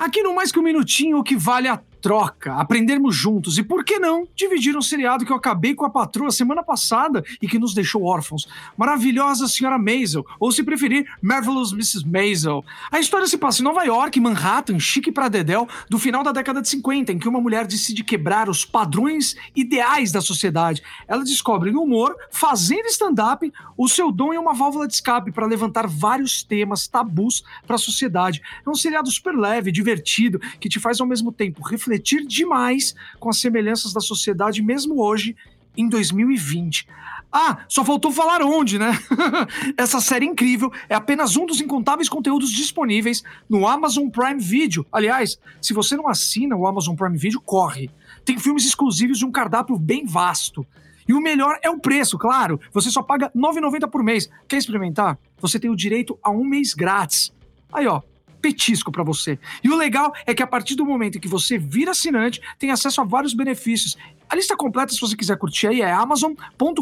[0.00, 3.84] Aqui no Mais Que Um Minutinho, o que vale a troca, aprendermos juntos e, por
[3.84, 7.60] que não, dividir um seriado que eu acabei com a patroa semana passada e que
[7.60, 8.48] nos deixou órfãos.
[8.76, 12.04] Maravilhosa Senhora Maisel, ou se preferir, Marvelous Mrs.
[12.04, 12.64] Maisel.
[12.90, 16.60] A história se passa em Nova York, Manhattan, chique pra dedéu, do final da década
[16.60, 20.82] de 50, em que uma mulher decide quebrar os padrões ideais da sociedade.
[21.06, 25.46] Ela descobre no humor, fazendo stand-up, o seu dom e uma válvula de escape para
[25.46, 28.42] levantar vários temas tabus para a sociedade.
[28.66, 32.94] É um seriado super leve, divertido, que te faz ao mesmo tempo refletir refletir demais
[33.20, 35.36] com as semelhanças da sociedade, mesmo hoje,
[35.76, 36.86] em 2020.
[37.30, 38.92] Ah, só faltou falar onde, né?
[39.76, 44.86] Essa série incrível é apenas um dos incontáveis conteúdos disponíveis no Amazon Prime Video.
[44.92, 47.90] Aliás, se você não assina o Amazon Prime Video, corre.
[48.24, 50.66] Tem filmes exclusivos de um cardápio bem vasto.
[51.08, 52.60] E o melhor é o preço, claro.
[52.70, 54.30] Você só paga R$ 9,90 por mês.
[54.46, 55.18] Quer experimentar?
[55.38, 57.32] Você tem o direito a um mês grátis.
[57.72, 58.02] Aí, ó,
[58.42, 59.38] petisco para você.
[59.62, 63.00] E o legal é que a partir do momento que você vira assinante, tem acesso
[63.00, 63.96] a vários benefícios.
[64.28, 66.76] A lista completa, se você quiser curtir aí, é amazon.com.br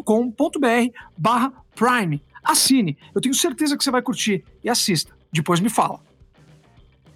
[1.17, 2.22] barra Prime.
[2.42, 4.42] Assine, eu tenho certeza que você vai curtir.
[4.64, 6.00] E assista, depois me fala.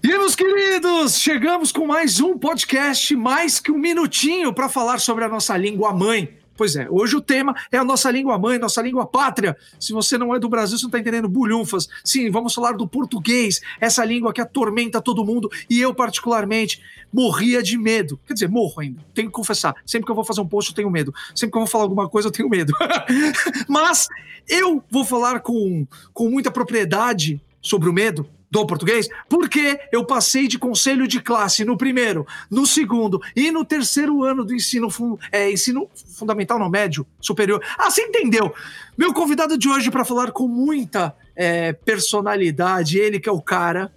[0.02, 5.24] E meus queridos, chegamos com mais um podcast, mais que um minutinho para falar sobre
[5.24, 6.43] a nossa língua mãe.
[6.56, 9.56] Pois é, hoje o tema é a nossa língua mãe, nossa língua pátria.
[9.78, 11.88] Se você não é do Brasil, você não está entendendo bulhunfas.
[12.04, 16.80] Sim, vamos falar do português, essa língua que atormenta todo mundo e eu, particularmente,
[17.12, 18.18] morria de medo.
[18.26, 19.74] Quer dizer, morro ainda, tenho que confessar.
[19.84, 21.12] Sempre que eu vou fazer um post, eu tenho medo.
[21.34, 22.72] Sempre que eu vou falar alguma coisa, eu tenho medo.
[23.68, 24.08] Mas
[24.48, 30.46] eu vou falar com, com muita propriedade sobre o medo, do português, porque eu passei
[30.46, 34.88] de conselho de classe no primeiro, no segundo e no terceiro ano do ensino,
[35.32, 37.62] é, ensino fundamental, não médio, superior.
[37.76, 38.54] Ah, você entendeu?
[38.96, 43.92] Meu convidado de hoje para falar com muita é, personalidade, ele que é o cara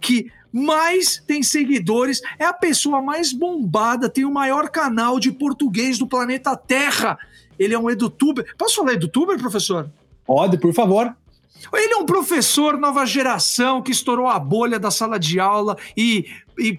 [0.00, 5.98] que mais tem seguidores, é a pessoa mais bombada, tem o maior canal de português
[5.98, 7.18] do planeta Terra.
[7.58, 8.54] Ele é um edutuber.
[8.58, 9.88] Posso falar edutuber, professor?
[10.26, 11.16] Pode, por favor.
[11.72, 16.28] Ele é um professor nova geração que estourou a bolha da sala de aula e,
[16.58, 16.78] e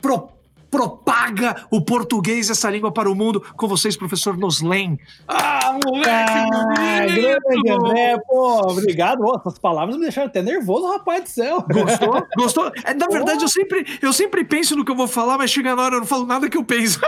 [0.00, 0.28] pro,
[0.70, 3.42] propaga o português, essa língua para o mundo.
[3.56, 4.98] Com vocês, professor Noslen.
[5.26, 6.10] Ah, moleque!
[6.10, 9.24] Ah, grande André, pô, obrigado.
[9.36, 11.64] Essas palavras me deixaram até nervoso, rapaz do céu.
[11.70, 12.26] Gostou?
[12.36, 12.72] Gostou?
[12.84, 15.74] É, na verdade, eu sempre, eu sempre penso no que eu vou falar, mas chega
[15.74, 17.00] na hora eu não falo nada que eu penso.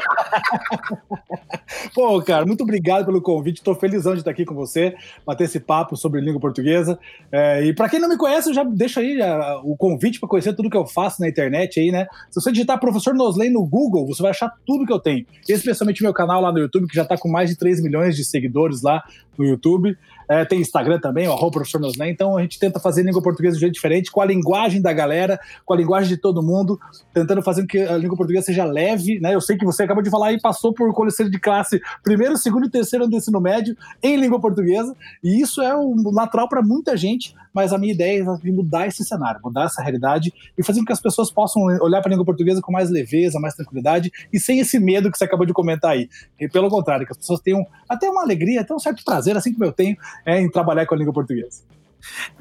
[1.94, 3.59] pô, cara, muito obrigado pelo convite.
[3.59, 4.94] Estou felizão de estar aqui com você,
[5.25, 6.98] bater esse papo sobre língua portuguesa.
[7.31, 10.28] É, e para quem não me conhece, eu já deixo aí já, o convite para
[10.28, 12.06] conhecer tudo que eu faço na internet aí, né?
[12.31, 15.26] Se você digitar professor Noslen no Google, você vai achar tudo que eu tenho.
[15.48, 18.24] Especialmente meu canal lá no YouTube, que já está com mais de 3 milhões de
[18.24, 19.02] seguidores lá
[19.36, 19.96] no YouTube.
[20.28, 22.08] É, tem Instagram também, o arroba professor Nosné.
[22.08, 24.92] Então a gente tenta fazer língua portuguesa de um jeito diferente, com a linguagem da
[24.92, 26.78] galera, com a linguagem de todo mundo,
[27.12, 29.34] tentando fazer com que a língua portuguesa seja leve, né?
[29.34, 32.66] Eu sei que você acabou de falar e passou por conselho de classe primeiro, segundo
[32.66, 34.94] e terceiro ano do ensino médio em língua portuguesa,
[35.24, 39.04] e isso é o natural para muita gente, mas a minha ideia é mudar esse
[39.04, 42.24] cenário, mudar essa realidade e fazer com que as pessoas possam olhar para a língua
[42.24, 45.92] portuguesa com mais leveza, mais tranquilidade e sem esse medo que você acabou de comentar
[45.92, 46.08] aí.
[46.38, 49.52] E pelo contrário, que as pessoas tenham até uma alegria, até um certo prazer, assim
[49.52, 51.62] como eu tenho, é, em trabalhar com a língua portuguesa.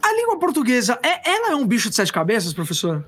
[0.02, 3.06] A língua portuguesa, é, ela é um bicho de sete cabeças, professor?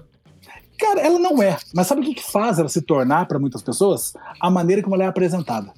[0.78, 1.58] Cara, ela não é.
[1.74, 4.14] Mas sabe o que, que faz ela se tornar para muitas pessoas?
[4.40, 5.72] A maneira como ela é apresentada.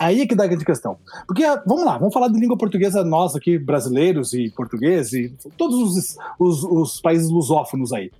[0.00, 0.96] Aí é que dá a grande questão.
[1.26, 5.76] Porque, vamos lá, vamos falar de língua portuguesa, nós aqui, brasileiros e portugueses, e todos
[5.76, 8.10] os, os, os países lusófonos aí.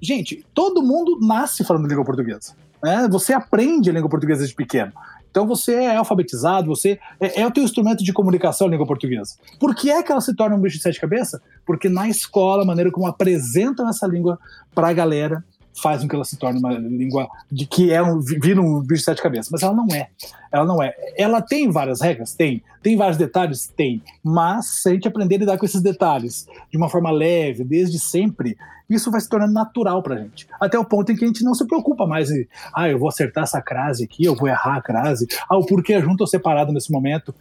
[0.00, 2.52] Gente, todo mundo nasce falando língua portuguesa.
[2.82, 3.06] Né?
[3.08, 4.90] Você aprende a língua portuguesa de pequeno.
[5.30, 9.36] Então você é alfabetizado, você é, é, o teu instrumento de comunicação a língua portuguesa.
[9.60, 11.40] Por que é que ela se torna um bicho de sete cabeças?
[11.64, 14.36] Porque na escola, a maneira como apresentam essa língua
[14.74, 15.44] para a galera
[15.80, 19.00] faz com que ela se torne uma língua de que é um, vira um bicho
[19.00, 20.08] de sete cabeças, mas ela não é.
[20.52, 20.94] Ela não é.
[21.16, 22.34] Ela tem várias regras?
[22.34, 22.62] Tem.
[22.82, 23.66] Tem vários detalhes?
[23.66, 24.02] Tem.
[24.22, 27.98] Mas se a gente aprender a lidar com esses detalhes de uma forma leve, desde
[27.98, 28.56] sempre,
[28.88, 30.48] isso vai se tornando natural pra gente.
[30.60, 33.08] Até o ponto em que a gente não se preocupa mais em, ah, eu vou
[33.08, 36.26] acertar essa crase aqui, eu vou errar a crase, ah, o porquê é junto ou
[36.26, 37.34] separado nesse momento.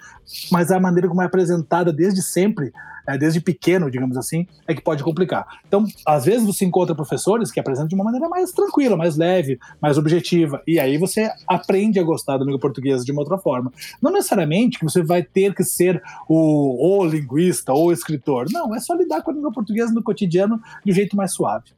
[0.52, 2.72] Mas a maneira como é apresentada desde sempre,
[3.08, 5.48] é, desde pequeno, digamos assim, é que pode complicar.
[5.68, 9.58] Então, às vezes você encontra professores que apresentam de uma maneira mais tranquila, mais leve,
[9.82, 13.74] mais objetiva, e aí você aprende a gostar da língua portuguesa de uma outra forma.
[14.00, 18.48] Não necessariamente que você vai ter que ser o, o linguista ou escritor.
[18.52, 21.72] Não, é só lidar com a língua portuguesa no cotidiano de um jeito mais suave.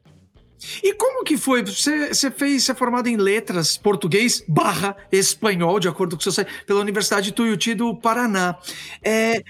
[0.82, 1.64] E como que foi?
[1.64, 6.32] Você, você fez, você é formado em letras, português barra espanhol, de acordo com o
[6.32, 8.56] seu pela Universidade Tuiuti do Paraná.
[9.02, 9.42] É,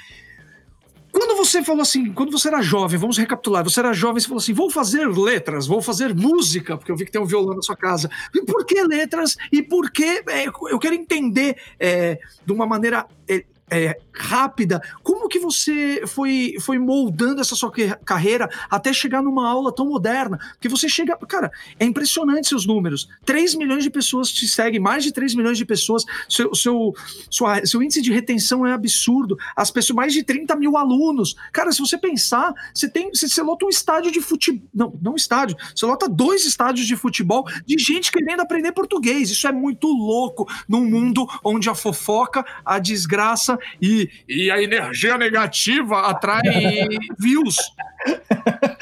[1.12, 4.40] quando você falou assim, quando você era jovem, vamos recapitular, você era jovem, você falou
[4.40, 7.60] assim, vou fazer letras, vou fazer música, porque eu vi que tem um violão na
[7.60, 8.10] sua casa.
[8.34, 9.36] E por que letras?
[9.52, 13.06] E por que, é, eu quero entender é, de uma maneira
[13.72, 17.72] é, rápida, como que você foi, foi moldando essa sua
[18.04, 20.38] carreira até chegar numa aula tão moderna?
[20.52, 21.16] Porque você chega.
[21.26, 23.08] Cara, é impressionante seus números.
[23.24, 26.04] 3 milhões de pessoas te seguem, mais de 3 milhões de pessoas.
[26.28, 26.94] Seu, seu,
[27.30, 29.38] sua, seu índice de retenção é absurdo.
[29.56, 31.34] As pessoas, mais de 30 mil alunos.
[31.50, 33.08] Cara, se você pensar, você tem.
[33.08, 34.68] Você, você lota um estádio de futebol.
[34.74, 35.56] Não, não estádio.
[35.74, 39.30] Você lota dois estádios de futebol de gente querendo aprender português.
[39.30, 45.16] Isso é muito louco num mundo onde a fofoca, a desgraça e, e a energia
[45.18, 46.42] negativa atrai
[47.18, 47.56] views.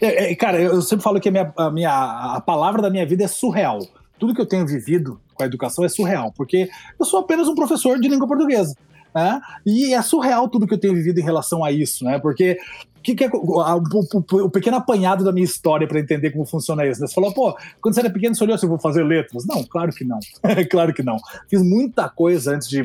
[0.00, 1.90] É, é, cara, eu sempre falo que a, minha, a, minha,
[2.34, 3.78] a palavra da minha vida é surreal.
[4.18, 6.68] Tudo que eu tenho vivido com a educação é surreal, porque
[6.98, 8.74] eu sou apenas um professor de língua portuguesa.
[9.14, 9.40] Né?
[9.64, 12.18] E é surreal tudo que eu tenho vivido em relação a isso, né?
[12.18, 12.58] Porque
[13.06, 16.84] que, que é o, o, o, pequeno apanhado da minha história para entender como funciona
[16.84, 17.00] isso?
[17.00, 17.06] Né?
[17.06, 19.46] Você falou, pô, quando você era pequeno, você olhou se assim, vou fazer letras?
[19.46, 20.18] Não, claro que não.
[20.68, 21.16] claro que não.
[21.48, 22.84] Fiz muita coisa antes de eh,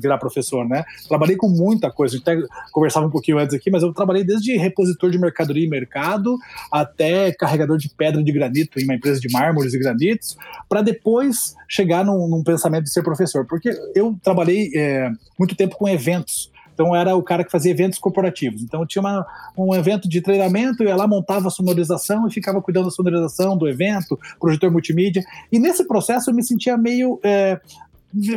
[0.00, 0.82] virar professor, né?
[1.06, 2.14] Trabalhei com muita coisa.
[2.14, 2.42] A gente até
[2.72, 6.38] conversava um pouquinho antes aqui, mas eu trabalhei desde repositor de mercadoria e mercado
[6.72, 11.54] até carregador de pedra de granito em uma empresa de mármores e granitos, para depois
[11.68, 13.44] chegar num, num, pensamento de ser professor.
[13.44, 16.50] Porque eu trabalhei é, muito tempo com eventos.
[16.80, 18.62] Então era o cara que fazia eventos corporativos.
[18.62, 22.86] Então tinha uma, um evento de treinamento, ia lá, montava a sonorização e ficava cuidando
[22.86, 25.22] da sonorização do evento, projetor multimídia.
[25.52, 27.20] E nesse processo eu me sentia meio.
[27.22, 27.60] É,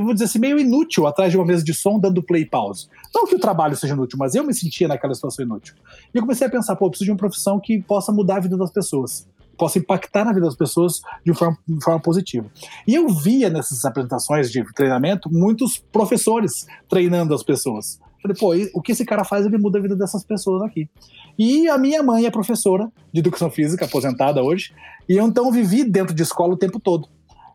[0.02, 2.88] vou dizer assim, meio inútil atrás de uma mesa de som dando play e pause.
[3.16, 5.76] Não que o trabalho seja inútil, mas eu me sentia naquela situação inútil.
[6.14, 8.58] E eu comecei a pensar, pô, preciso de uma profissão que possa mudar a vida
[8.58, 9.26] das pessoas
[9.56, 12.48] possa impactar na vida das pessoas de forma, de forma positiva.
[12.88, 18.00] E eu via nessas apresentações de treinamento muitos professores treinando as pessoas.
[18.24, 20.90] Falei, pô, o que esse cara faz, ele muda a vida dessas pessoas aqui.
[21.38, 24.74] E a minha mãe é professora de educação física, aposentada hoje,
[25.10, 27.10] e eu então vivi dentro de escola o tempo todo.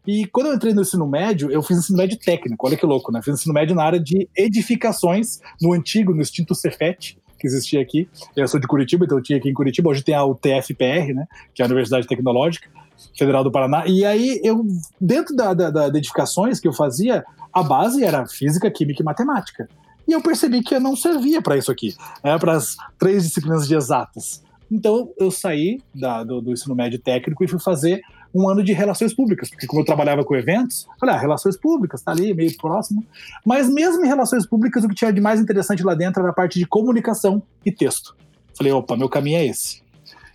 [0.06, 3.10] E quando eu entrei no ensino médio, eu fiz ensino médio técnico, olha que louco,
[3.10, 3.22] né?
[3.22, 8.06] Fiz ensino médio na área de edificações, no antigo, no extinto Cefet, que existia aqui.
[8.36, 9.88] Eu sou de Curitiba, então eu tinha aqui em Curitiba.
[9.88, 11.26] Hoje tem a UTFPR, né?
[11.54, 12.68] Que é a Universidade Tecnológica
[13.16, 13.86] Federal do Paraná.
[13.86, 14.66] E aí, eu,
[15.00, 19.68] dentro da, da, da edificações que eu fazia, a base era física, química e matemática.
[20.08, 21.94] E eu percebi que eu não servia para isso aqui,
[22.24, 24.42] né, para as três disciplinas de exatas.
[24.72, 28.00] Então eu saí da, do, do, ensino médio técnico e fui fazer
[28.34, 32.02] um ano de relações públicas, porque como eu trabalhava com eventos, falei, ah, relações públicas,
[32.02, 33.04] tá ali, meio próximo.
[33.44, 36.34] Mas mesmo em relações públicas, o que tinha de mais interessante lá dentro era a
[36.34, 38.16] parte de comunicação e texto.
[38.54, 39.82] Falei, opa, meu caminho é esse.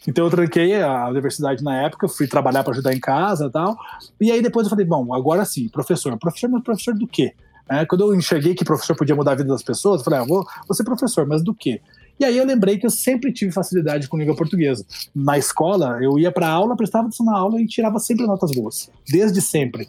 [0.07, 3.77] Então eu tranquei a universidade na época, fui trabalhar para ajudar em casa e tal.
[4.19, 6.17] E aí depois eu falei, bom, agora sim, professor.
[6.17, 7.33] Professor, mas professor do quê?
[7.69, 10.24] É, quando eu enxerguei que professor podia mudar a vida das pessoas, eu falei, ah,
[10.24, 11.81] vou, vou ser professor, mas do quê?
[12.19, 14.86] E aí eu lembrei que eu sempre tive facilidade com língua portuguesa.
[15.15, 18.89] Na escola, eu ia para aula, prestava atenção na aula e tirava sempre notas boas.
[19.10, 19.88] Desde sempre.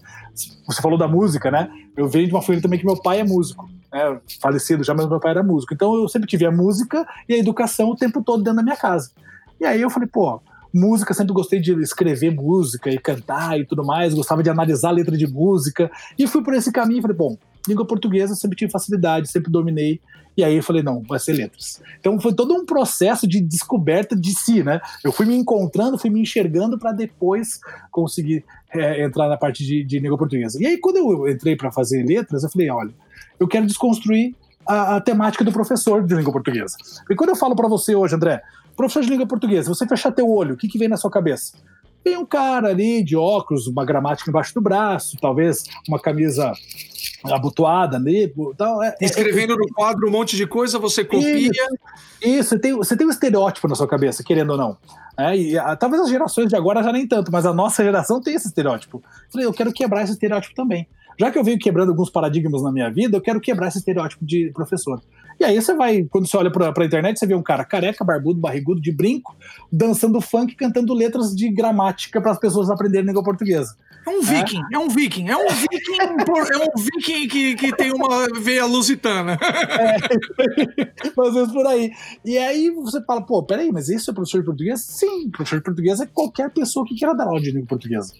[0.66, 1.70] Você falou da música, né?
[1.96, 3.68] Eu venho de uma família também que meu pai é músico.
[3.92, 4.18] Né?
[4.40, 5.74] Falecido já, mas meu pai era músico.
[5.74, 8.76] Então eu sempre tive a música e a educação o tempo todo dentro da minha
[8.76, 9.10] casa.
[9.60, 10.40] E aí eu falei, pô,
[10.72, 14.92] música, sempre gostei de escrever música e cantar e tudo mais, gostava de analisar a
[14.92, 15.90] letra de música.
[16.18, 17.36] E fui por esse caminho e falei, bom,
[17.68, 20.00] língua portuguesa sempre tive facilidade, sempre dominei.
[20.36, 21.80] E aí eu falei, não, vai ser letras.
[22.00, 24.80] Então foi todo um processo de descoberta de si, né?
[25.04, 29.84] Eu fui me encontrando, fui me enxergando para depois conseguir é, entrar na parte de,
[29.84, 30.60] de língua portuguesa.
[30.60, 32.92] E aí quando eu entrei para fazer letras, eu falei, olha,
[33.38, 34.34] eu quero desconstruir
[34.66, 36.76] a, a, temática do professor de língua portuguesa.
[37.08, 38.42] E quando eu falo para você hoje, André,
[38.76, 41.56] professor de língua portuguesa, você fechar teu olho, o que, que vem na sua cabeça?
[42.04, 46.52] Tem um cara ali de óculos, uma gramática embaixo do braço, talvez uma camisa
[47.24, 48.32] abotoada ali.
[48.58, 48.82] Tal.
[48.82, 51.34] É, é, Escrevendo é, no quadro um monte de coisa, você copia.
[51.34, 51.50] Isso,
[52.22, 54.76] isso tem, você tem um estereótipo na sua cabeça, querendo ou não.
[55.16, 58.20] É, e, a, talvez as gerações de agora já nem tanto, mas a nossa geração
[58.20, 59.02] tem esse estereótipo.
[59.32, 60.86] Falei, eu quero quebrar esse estereótipo também.
[61.18, 64.26] Já que eu venho quebrando alguns paradigmas na minha vida, eu quero quebrar esse estereótipo
[64.26, 65.00] de professor.
[65.38, 68.04] E aí você vai, quando você olha pra, pra internet, você vê um cara careca,
[68.04, 69.36] barbudo, barrigudo, de brinco,
[69.70, 73.76] dançando funk, cantando letras de gramática para as pessoas aprenderem língua portuguesa.
[74.06, 77.74] É um viking, é, é um viking, é um viking, é um viking que, que
[77.74, 79.38] tem uma veia lusitana.
[79.40, 79.96] É,
[81.16, 81.90] ou menos por aí.
[82.22, 84.82] E aí você fala, pô, peraí, mas esse é professor de português?
[84.82, 88.12] Sim, professor de português é qualquer pessoa que queira dar aula de língua portuguesa.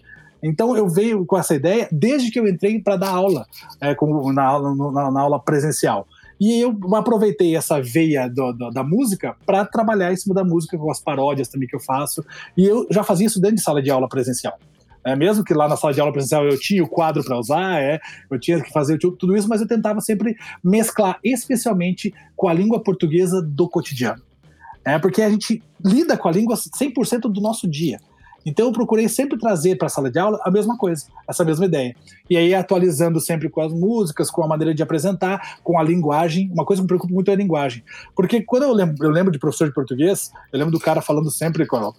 [0.43, 3.47] Então eu veio com essa ideia desde que eu entrei para dar aula,
[3.79, 6.07] é, como na, na, na aula presencial.
[6.45, 10.77] E eu aproveitei essa veia do, do, da música para trabalhar em cima da música
[10.77, 12.23] com as paródias também que eu faço.
[12.55, 14.59] E eu já fazia isso dentro de sala de aula presencial.
[15.03, 17.81] É, mesmo que lá na sala de aula presencial eu tinha o quadro para usar,
[17.81, 17.99] é,
[18.31, 22.79] eu tinha que fazer tudo isso, mas eu tentava sempre mesclar, especialmente com a língua
[22.79, 24.21] portuguesa do cotidiano.
[24.85, 27.99] É, porque a gente lida com a língua 100% do nosso dia.
[28.45, 31.65] Então eu procurei sempre trazer para a sala de aula a mesma coisa, essa mesma
[31.65, 31.95] ideia.
[32.29, 36.51] E aí atualizando sempre com as músicas, com a maneira de apresentar, com a linguagem.
[36.53, 37.83] Uma coisa que me preocupa muito é a linguagem.
[38.15, 41.31] Porque quando eu lembro, eu lembro de professor de português, eu lembro do cara falando
[41.31, 41.93] sempre com a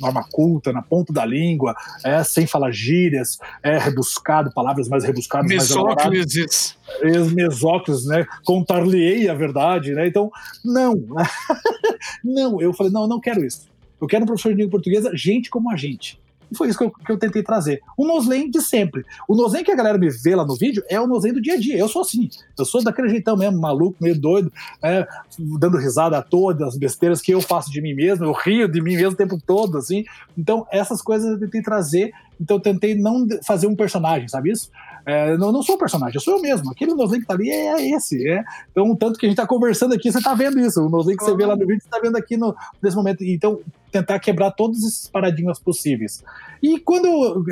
[0.00, 5.48] norma culta, na ponta da língua, é, sem falar gírias, é rebuscado, palavras mais rebuscadas,
[5.48, 6.76] Mesóclises.
[7.02, 8.26] mais Mesóclises, né?
[8.44, 10.06] Contar-lhe-ei a verdade, né?
[10.06, 10.30] Então,
[10.64, 10.94] não.
[12.24, 13.73] não, eu falei, não, não quero isso.
[14.04, 16.20] Eu quero um professor de língua portuguesa, gente como a gente.
[16.50, 17.80] E foi isso que eu, que eu tentei trazer.
[17.96, 19.04] O Noslen de sempre.
[19.26, 21.54] O Noslen que a galera me vê lá no vídeo é o Noslen do dia
[21.54, 21.76] a dia.
[21.76, 22.28] Eu sou assim.
[22.58, 25.06] Eu sou daquele jeitão mesmo, maluco, meio doido, é,
[25.38, 28.26] dando risada a todas as besteiras que eu faço de mim mesmo.
[28.26, 30.04] Eu rio de mim mesmo o tempo todo, assim.
[30.36, 32.12] Então, essas coisas eu tentei trazer.
[32.38, 34.70] Então, eu tentei não fazer um personagem, sabe isso?
[35.06, 36.70] É, não, não sou um personagem, eu sou eu mesmo.
[36.70, 38.26] Aquele Noslen que tá ali é, é esse.
[38.28, 38.42] É.
[38.70, 40.80] Então, tanto que a gente tá conversando aqui, você tá vendo isso.
[40.80, 43.22] O Noslen que você vê lá no vídeo, você tá vendo aqui no, nesse momento.
[43.22, 46.24] Então, tentar quebrar todos esses paradigmas possíveis.
[46.62, 47.44] E quando eu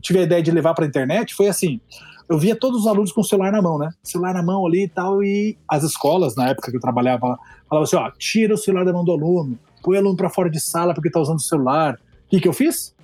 [0.00, 1.80] tive a ideia de levar para a internet, foi assim:
[2.28, 3.90] eu via todos os alunos com o celular na mão, né?
[4.04, 7.36] Celular na mão ali e tal, e as escolas, na época que eu trabalhava,
[7.68, 10.48] falavam assim: ó, tira o celular da mão do aluno, põe o aluno para fora
[10.48, 11.94] de sala porque tá usando o celular.
[11.94, 12.94] O que, que eu fiz?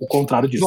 [0.00, 0.66] O contrário disso.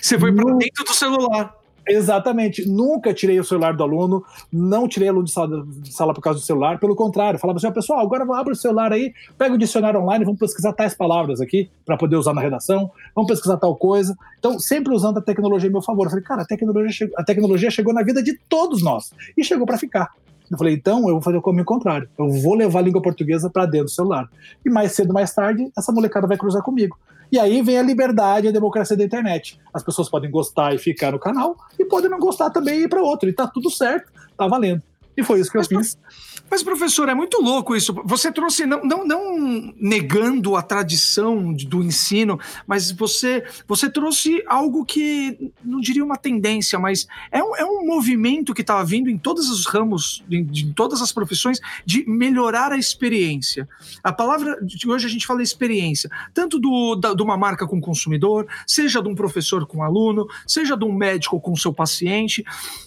[0.00, 1.61] Você foi para dentro do celular.
[1.88, 2.68] Exatamente.
[2.68, 6.38] Nunca tirei o celular do aluno, não tirei aluno de sala, de sala por causa
[6.38, 6.78] do celular.
[6.78, 10.38] Pelo contrário, falava assim: pessoal, agora abre o celular aí, pega o dicionário online, vamos
[10.38, 14.16] pesquisar tais palavras aqui para poder usar na redação, vamos pesquisar tal coisa.
[14.38, 16.06] Então, sempre usando a tecnologia em meu favor.
[16.06, 19.44] Eu falei, cara, a tecnologia, chegou, a tecnologia chegou na vida de todos nós e
[19.44, 20.10] chegou para ficar.
[20.50, 22.08] Eu falei, então eu vou fazer o caminho contrário.
[22.18, 24.28] Eu vou levar a língua portuguesa para dentro do celular.
[24.64, 26.98] E mais cedo, mais tarde, essa molecada vai cruzar comigo.
[27.32, 29.58] E aí vem a liberdade e a democracia da internet.
[29.72, 32.88] As pessoas podem gostar e ficar no canal, e podem não gostar também e ir
[32.88, 33.26] para outro.
[33.26, 34.82] E tá tudo certo, tá valendo.
[35.16, 35.98] E foi isso que eu fiz.
[36.52, 37.94] Mas, professor, é muito louco isso.
[38.04, 44.84] Você trouxe, não, não, não negando a tradição do ensino, mas você, você trouxe algo
[44.84, 49.16] que, não diria uma tendência, mas é um, é um movimento que está vindo em
[49.16, 53.66] todos os ramos, em, em, todas as profissões, de melhorar a experiência.
[54.04, 57.78] A palavra de hoje a gente fala experiência, tanto do, da, de uma marca com
[57.78, 62.44] o consumidor, seja de um professor com aluno, seja de um médico com seu paciente.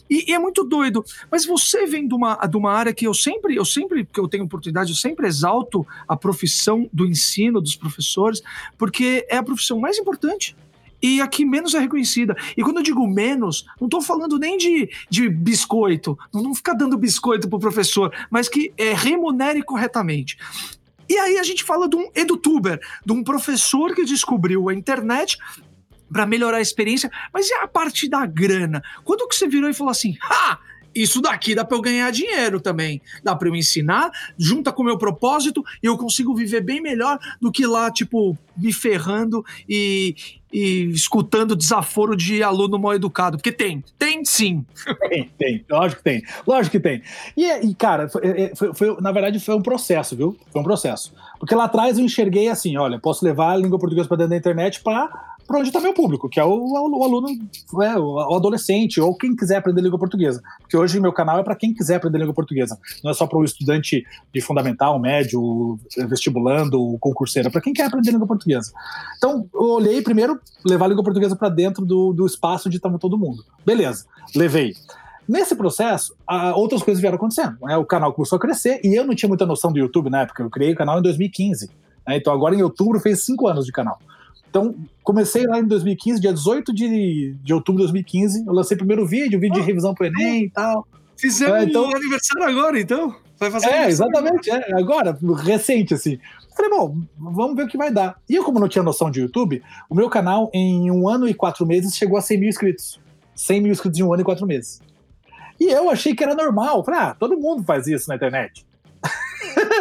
[0.08, 1.04] E, e é muito doido.
[1.32, 4.28] Mas você vem de uma, de uma área que eu sempre eu sempre que eu
[4.28, 8.42] tenho oportunidade, eu sempre exalto a profissão do ensino dos professores,
[8.78, 10.56] porque é a profissão mais importante
[11.02, 12.36] e a que menos é reconhecida.
[12.58, 16.74] E quando eu digo menos, não estou falando nem de, de biscoito, não, não ficar
[16.74, 20.38] dando biscoito para o professor, mas que é, remunere corretamente.
[21.08, 25.38] E aí a gente fala de um edutuber, de um professor que descobriu a internet
[26.12, 28.82] para melhorar a experiência, mas e a parte da grana?
[29.04, 30.58] Quando que você virou e falou assim, ah,
[30.96, 33.02] isso daqui dá para eu ganhar dinheiro também.
[33.24, 37.20] Dá para eu ensinar, junta com o meu propósito e eu consigo viver bem melhor
[37.42, 40.16] do que lá, tipo, me ferrando e,
[40.52, 43.38] e escutando desaforo de aluno mal educado.
[43.38, 44.66] Porque tem, tem sim.
[45.10, 46.24] Tem, tem, lógico que tem.
[46.48, 47.02] Lógico que tem.
[47.36, 50.38] E, e cara, foi, é, foi, foi, na verdade foi um processo, viu?
[50.52, 51.14] Foi um processo.
[51.40, 54.38] Porque lá atrás eu enxerguei assim: olha, posso levar a língua portuguesa para dentro da
[54.38, 57.28] internet para para onde está meu público, que é o, o, o aluno,
[57.84, 60.42] é, o, adolescente, ou quem quiser aprender língua portuguesa.
[60.60, 62.78] Porque hoje meu canal é para quem quiser aprender língua portuguesa.
[63.04, 67.86] Não é só para o estudante de fundamental, médio, vestibulando, concurseiro, é para quem quer
[67.86, 68.72] aprender língua portuguesa.
[69.18, 72.98] Então, eu olhei primeiro, levar a língua portuguesa para dentro do, do espaço onde estava
[72.98, 73.44] todo mundo.
[73.66, 74.74] Beleza, levei.
[75.28, 76.16] Nesse processo,
[76.56, 77.58] outras coisas vieram acontecendo.
[77.62, 77.76] Né?
[77.78, 80.44] O canal começou a crescer e eu não tinha muita noção do YouTube na época.
[80.44, 81.68] Eu criei o canal em 2015.
[82.08, 82.18] Né?
[82.18, 83.98] Então, agora em outubro, fez cinco anos de canal.
[84.56, 88.48] Então, comecei lá em 2015, dia 18 de, de outubro de 2015.
[88.48, 90.88] Eu lancei o primeiro vídeo, vídeo oh, de revisão pro Enem e tal.
[91.18, 93.14] Fizemos é, então, aniversário agora, então?
[93.38, 96.18] Vai fazer É, exatamente, é, agora, recente, assim.
[96.56, 98.16] Falei, bom, vamos ver o que vai dar.
[98.30, 101.34] E eu, como não tinha noção de YouTube, o meu canal, em um ano e
[101.34, 102.98] quatro meses, chegou a 100 mil inscritos.
[103.36, 104.82] 100 mil inscritos em um ano e quatro meses.
[105.60, 106.82] E eu achei que era normal.
[106.82, 108.66] Falei, ah, todo mundo faz isso na internet.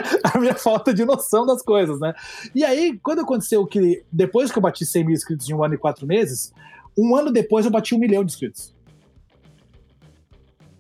[0.25, 2.15] a minha falta de noção das coisas, né?
[2.55, 5.75] E aí, quando aconteceu que, depois que eu bati 100 mil inscritos em um ano
[5.75, 6.53] e quatro meses,
[6.97, 8.75] um ano depois eu bati um milhão de inscritos.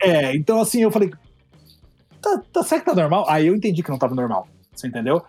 [0.01, 1.11] É, então assim, eu falei,
[2.21, 3.25] tá, tá certo que tá normal?
[3.29, 4.49] Aí eu entendi que não tava normal.
[4.75, 5.23] Você entendeu?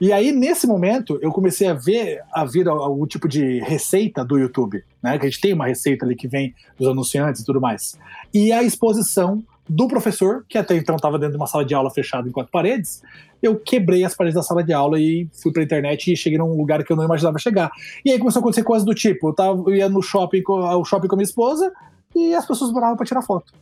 [0.00, 4.38] E aí, nesse momento, eu comecei a ver a vir algum tipo de receita do
[4.38, 5.18] YouTube, né?
[5.18, 7.98] Que a gente tem uma receita ali que vem dos anunciantes e tudo mais.
[8.32, 11.90] E a exposição do professor, que até então estava dentro de uma sala de aula
[11.90, 13.02] fechada em quatro paredes.
[13.40, 16.38] Eu quebrei as paredes da sala de aula e fui para a internet e cheguei
[16.38, 17.70] num lugar que eu não imaginava chegar.
[18.04, 20.84] E aí começou a acontecer coisas do tipo: eu, tava, eu ia no shopping, ao
[20.84, 21.72] shopping com a minha esposa
[22.16, 23.52] e as pessoas paravam para tirar foto.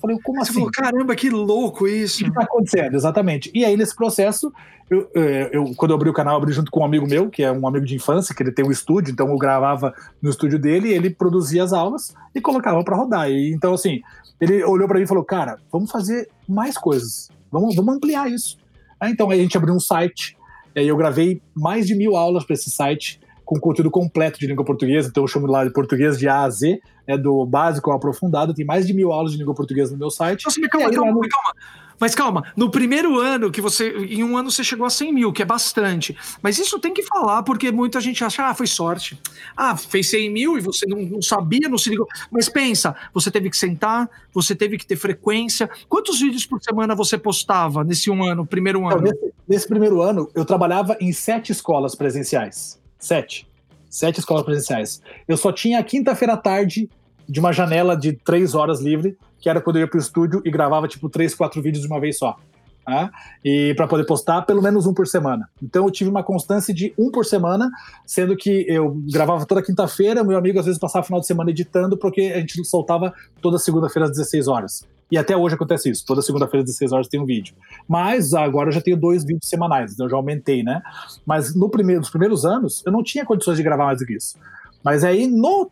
[0.00, 0.60] Falei, como Você assim?
[0.60, 2.20] Falou, Caramba, que louco isso.
[2.20, 2.94] O que está acontecendo?
[2.94, 3.50] Exatamente.
[3.54, 4.52] E aí, nesse processo,
[4.90, 7.28] eu, é, eu, quando eu abri o canal, eu abri junto com um amigo meu,
[7.28, 10.30] que é um amigo de infância, que ele tem um estúdio, então eu gravava no
[10.30, 13.30] estúdio dele, ele produzia as aulas e colocava para rodar.
[13.30, 14.00] E, então, assim,
[14.40, 18.56] ele olhou para mim e falou: Cara, vamos fazer mais coisas, vamos, vamos ampliar isso.
[19.00, 20.36] Aí, então, aí a gente abriu um site,
[20.74, 24.46] e aí eu gravei mais de mil aulas para esse site com conteúdo completo de
[24.46, 27.90] língua portuguesa, então eu chamo lá de português de A a Z, é do básico
[27.90, 30.44] ao aprofundado, tem mais de mil aulas de língua portuguesa no meu site.
[30.44, 31.20] Nossa, calma, aí, calma, no...
[31.20, 31.54] calma.
[31.98, 33.88] Mas calma, no primeiro ano que você.
[33.88, 36.14] Em um ano você chegou a 100 mil, que é bastante.
[36.42, 39.18] Mas isso tem que falar, porque muita gente acha, ah, foi sorte.
[39.56, 42.06] Ah, fez 100 mil e você não, não sabia, não se ligou.
[42.30, 45.70] Mas pensa, você teve que sentar, você teve que ter frequência.
[45.88, 49.08] Quantos vídeos por semana você postava nesse um ano, primeiro ano?
[49.08, 52.78] Então, nesse, nesse primeiro ano, eu trabalhava em sete escolas presenciais.
[52.98, 53.48] Sete.
[53.88, 55.00] Sete escolas presenciais.
[55.26, 56.90] Eu só tinha a quinta-feira à tarde
[57.28, 60.50] de uma janela de três horas livre, que era quando eu ia pro estúdio e
[60.50, 62.36] gravava tipo três, quatro vídeos de uma vez só.
[62.84, 63.10] Tá?
[63.44, 65.46] E para poder postar pelo menos um por semana.
[65.62, 67.70] Então eu tive uma constância de um por semana,
[68.06, 71.50] sendo que eu gravava toda quinta-feira, meu amigo às vezes passava o final de semana
[71.50, 73.12] editando, porque a gente soltava
[73.42, 74.88] toda segunda-feira às 16 horas.
[75.10, 76.04] E até hoje acontece isso.
[76.06, 77.54] Toda segunda-feira, às 16 horas, tem um vídeo.
[77.88, 80.82] Mas agora eu já tenho dois vídeos semanais, então eu já aumentei, né?
[81.24, 84.14] Mas no primeiro, nos primeiros anos, eu não tinha condições de gravar mais do que
[84.14, 84.36] isso.
[84.84, 85.70] Mas aí, no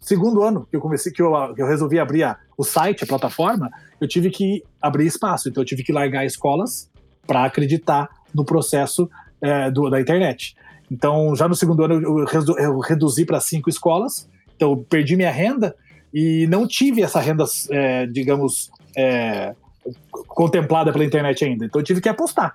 [0.00, 3.06] segundo ano que eu comecei, que eu, que eu resolvi abrir a, o site, a
[3.06, 5.48] plataforma, eu tive que abrir espaço.
[5.48, 6.90] Então eu tive que largar escolas
[7.26, 9.08] para acreditar no processo
[9.40, 10.56] é, do, da internet.
[10.90, 12.26] Então, já no segundo ano, eu,
[12.58, 14.28] eu, reduzi para cinco escolas.
[14.54, 15.74] Então, perdi minha renda
[16.12, 19.54] e não tive essa renda, é, digamos, é,
[20.28, 21.64] contemplada pela internet ainda.
[21.64, 22.54] Então eu tive que apostar,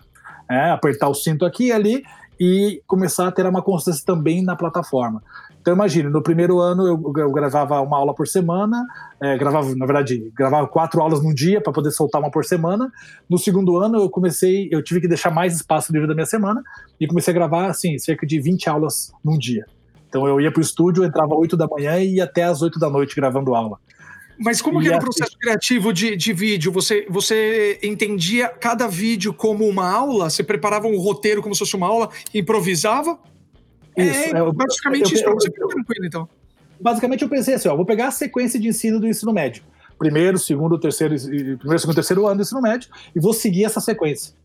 [0.50, 2.04] é, apertar o cinto aqui e ali
[2.40, 5.24] e começar a ter uma constância também na plataforma.
[5.60, 8.86] Então imagine, no primeiro ano eu, eu gravava uma aula por semana,
[9.20, 12.90] é, gravava, na verdade, gravava quatro aulas num dia para poder soltar uma por semana.
[13.30, 16.64] No segundo ano eu comecei, eu tive que deixar mais espaço livre da minha semana
[17.00, 19.66] e comecei a gravar assim, cerca de 20 aulas num dia.
[20.08, 22.62] Então eu ia para o estúdio, entrava às 8 da manhã e ia até às
[22.62, 23.78] 8 da noite gravando aula.
[24.40, 26.72] Mas como e que era o processo criativo de, de vídeo?
[26.72, 30.30] Você, você entendia cada vídeo como uma aula?
[30.30, 33.18] Você preparava um roteiro como se fosse uma aula e improvisava?
[33.96, 36.30] Isso, é, é basicamente eu, isso, você ficar tranquilo, então.
[36.80, 39.64] Basicamente eu pensei assim, ó, vou pegar a sequência de ensino do ensino médio.
[39.98, 44.36] Primeiro, segundo, terceiro, primeiro, segundo, terceiro ano do ensino médio, e vou seguir essa sequência.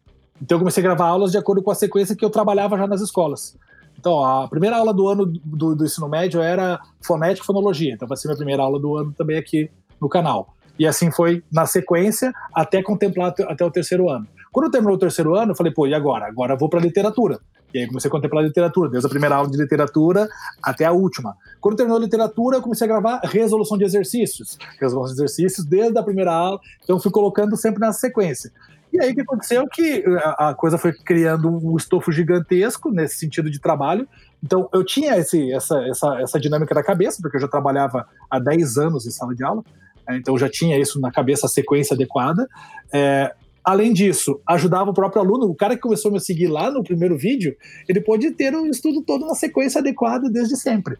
[0.41, 2.87] Então eu comecei a gravar aulas de acordo com a sequência que eu trabalhava já
[2.87, 3.55] nas escolas.
[4.03, 7.95] Então, a primeira aula do ano do, do, ensino médio era fonética e fonologia.
[7.95, 10.57] Então, vai ser minha primeira aula do ano também aqui no canal.
[10.77, 14.27] E assim foi na sequência até contemplar até o terceiro ano.
[14.51, 16.27] Quando terminou o terceiro ano, eu falei, pô, e agora?
[16.27, 17.39] Agora eu vou para literatura.
[17.73, 20.29] E aí comecei a contemplar a literatura, desde a primeira aula de literatura
[20.61, 21.37] até a última.
[21.61, 24.59] Quando terminou a literatura, eu comecei a gravar resolução de exercícios.
[24.81, 28.51] Resolução de exercícios desde a primeira aula, então fui colocando sempre na sequência.
[28.93, 30.05] E aí o que aconteceu que
[30.37, 34.07] a coisa foi criando um estofo gigantesco nesse sentido de trabalho.
[34.43, 38.39] Então eu tinha esse, essa, essa, essa dinâmica na cabeça, porque eu já trabalhava há
[38.39, 39.65] 10 anos em sala de aula,
[40.07, 40.17] né?
[40.17, 42.47] então já tinha isso na cabeça, a sequência adequada.
[42.93, 45.47] É, Além disso, ajudava o próprio aluno.
[45.47, 47.57] O cara que começou a me seguir lá no primeiro vídeo,
[47.89, 50.99] ele pode ter o estudo todo na sequência adequada desde sempre.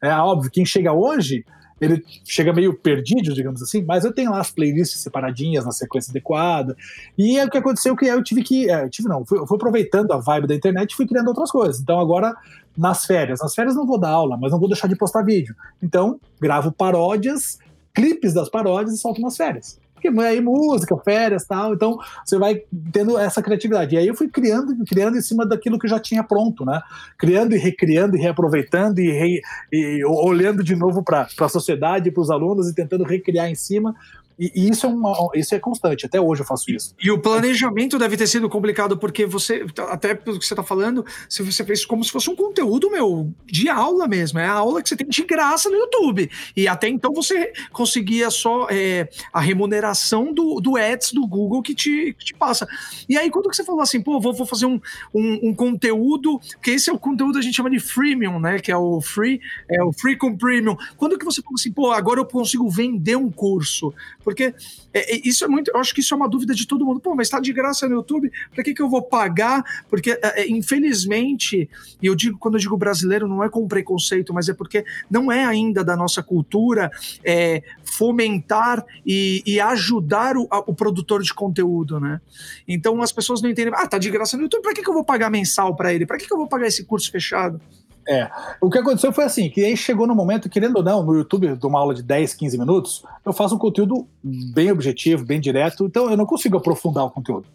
[0.00, 1.44] É óbvio, quem chega hoje
[1.80, 6.10] ele chega meio perdido, digamos assim, mas eu tenho lá as playlists separadinhas na sequência
[6.10, 6.76] adequada.
[7.16, 8.70] E é o que aconteceu que eu tive que.
[8.70, 11.50] É, eu tive não, fui, fui aproveitando a vibe da internet e fui criando outras
[11.50, 11.80] coisas.
[11.80, 12.34] Então agora,
[12.76, 15.54] nas férias, nas férias não vou dar aula, mas não vou deixar de postar vídeo.
[15.82, 17.58] Então, gravo paródias,
[17.92, 22.62] clipes das paródias e solto nas férias porque aí música, férias tal, então você vai
[22.92, 23.94] tendo essa criatividade.
[23.94, 26.80] E aí eu fui criando, criando em cima daquilo que já tinha pronto, né?
[27.18, 29.40] Criando e recriando e reaproveitando e, re,
[29.72, 33.94] e olhando de novo para a sociedade, para os alunos e tentando recriar em cima
[34.38, 36.94] e, e, isso, é uma, isso é constante, até hoje eu faço isso.
[37.02, 41.04] E o planejamento deve ter sido complicado, porque você, até pelo que você está falando,
[41.28, 44.38] você fez como se fosse um conteúdo, meu, de aula mesmo.
[44.38, 46.30] É a aula que você tem de graça no YouTube.
[46.56, 51.74] E até então você conseguia só é, a remuneração do, do ads do Google que
[51.74, 52.66] te, que te passa.
[53.08, 54.80] E aí, quando você falou assim, pô, vou, vou fazer um,
[55.14, 58.58] um, um, conteúdo, que esse é o conteúdo que a gente chama de freemium, né?
[58.58, 60.76] Que é o free, é o free com premium.
[60.96, 63.94] Quando que você falou assim, pô, agora eu consigo vender um curso?
[64.24, 64.54] Porque
[64.92, 65.70] é, é, isso é muito.
[65.72, 66.98] Eu acho que isso é uma dúvida de todo mundo.
[67.00, 69.62] Pô, mas está de graça no YouTube, para que, que eu vou pagar?
[69.88, 71.68] Porque, é, é, infelizmente,
[72.00, 75.30] e eu digo, quando eu digo brasileiro, não é com preconceito, mas é porque não
[75.30, 76.90] é ainda da nossa cultura
[77.22, 82.20] é, fomentar e, e ajudar o, a, o, produtor de conteúdo, né?
[82.66, 83.72] Então as pessoas não entendem.
[83.76, 86.06] Ah, tá de graça no YouTube, para que, que eu vou pagar mensal para ele?
[86.06, 87.60] Para que, que eu vou pagar esse curso fechado?
[88.06, 88.30] É.
[88.60, 91.56] O que aconteceu foi assim, que aí chegou no momento, querendo ou não, no YouTube,
[91.56, 95.86] de uma aula de 10, 15 minutos, eu faço um conteúdo bem objetivo, bem direto,
[95.86, 97.46] então eu não consigo aprofundar o conteúdo.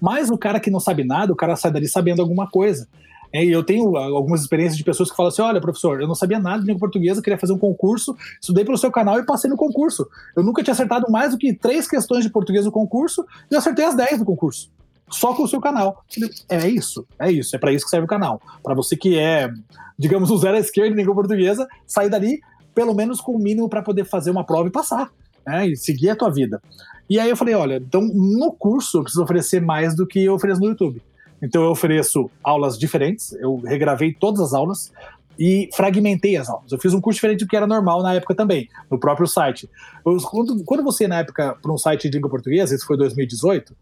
[0.00, 2.88] Mas o cara que não sabe nada, o cara sai dali sabendo alguma coisa.
[3.32, 6.14] É, e eu tenho algumas experiências de pessoas que falam assim: olha, professor, eu não
[6.14, 9.50] sabia nada de língua portuguesa, queria fazer um concurso, estudei pelo seu canal e passei
[9.50, 10.08] no concurso.
[10.34, 13.58] Eu nunca tinha acertado mais do que três questões de português no concurso e eu
[13.58, 14.70] acertei as 10 do concurso
[15.10, 16.04] só com o seu canal.
[16.48, 18.40] É isso, é isso, é para isso que serve o canal.
[18.62, 19.50] Para você que é,
[19.98, 22.40] digamos, o zero à esquerda em língua portuguesa, sair dali
[22.74, 25.10] pelo menos com o mínimo para poder fazer uma prova e passar,
[25.46, 25.66] né?
[25.66, 26.62] E seguir a tua vida.
[27.10, 30.34] E aí eu falei, olha, então no curso eu preciso oferecer mais do que eu
[30.34, 31.02] ofereço no YouTube.
[31.42, 34.92] Então eu ofereço aulas diferentes, eu regravei todas as aulas,
[35.38, 36.72] e fragmentei as aulas.
[36.72, 39.70] Eu fiz um curso diferente do que era normal na época também, no próprio site.
[40.02, 43.74] quando, quando você, na época, para um site de língua portuguesa, isso foi 2018,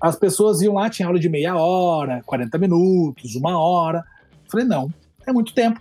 [0.00, 4.04] as pessoas iam lá, tinha aula de meia hora, 40 minutos, uma hora.
[4.48, 4.92] Falei, não,
[5.26, 5.80] é muito tempo,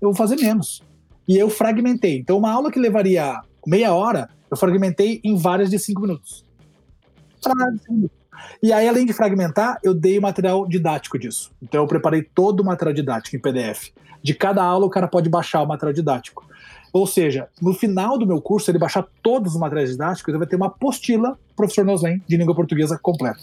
[0.00, 0.82] eu vou fazer menos.
[1.28, 2.18] E eu fragmentei.
[2.18, 6.44] Então, uma aula que levaria meia hora, eu fragmentei em várias de cinco minutos.
[8.62, 11.52] E aí, além de fragmentar, eu dei o material didático disso.
[11.62, 13.90] Então, eu preparei todo o material didático em PDF.
[14.22, 16.44] De cada aula, o cara pode baixar o material didático.
[16.92, 20.46] Ou seja, no final do meu curso, ele baixar todos os materiais didáticos, ele vai
[20.46, 23.40] ter uma apostila professor Noslen de língua portuguesa completa.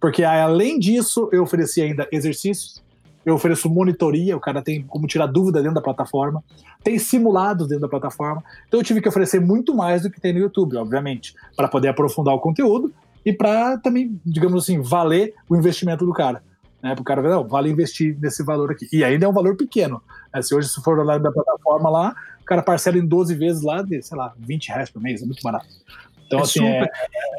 [0.00, 2.82] Porque além disso, eu ofereci ainda exercícios,
[3.24, 6.44] eu ofereço monitoria, o cara tem como tirar dúvida dentro da plataforma,
[6.82, 8.44] tem simulados dentro da plataforma.
[8.68, 11.88] Então eu tive que oferecer muito mais do que tem no YouTube, obviamente, para poder
[11.88, 12.92] aprofundar o conteúdo
[13.24, 16.42] e para também, digamos assim, valer o investimento do cara
[16.84, 16.94] né?
[16.94, 18.86] Para o cara ver, não, vale investir nesse valor aqui.
[18.92, 20.02] E ainda é um valor pequeno.
[20.32, 20.42] Né?
[20.42, 22.14] Se hoje se for lá da plataforma lá,
[22.44, 25.24] o cara parcela em 12 vezes lá de, sei lá, 20 reais por mês, é
[25.24, 25.66] muito barato.
[26.26, 26.90] Então, é assim, é,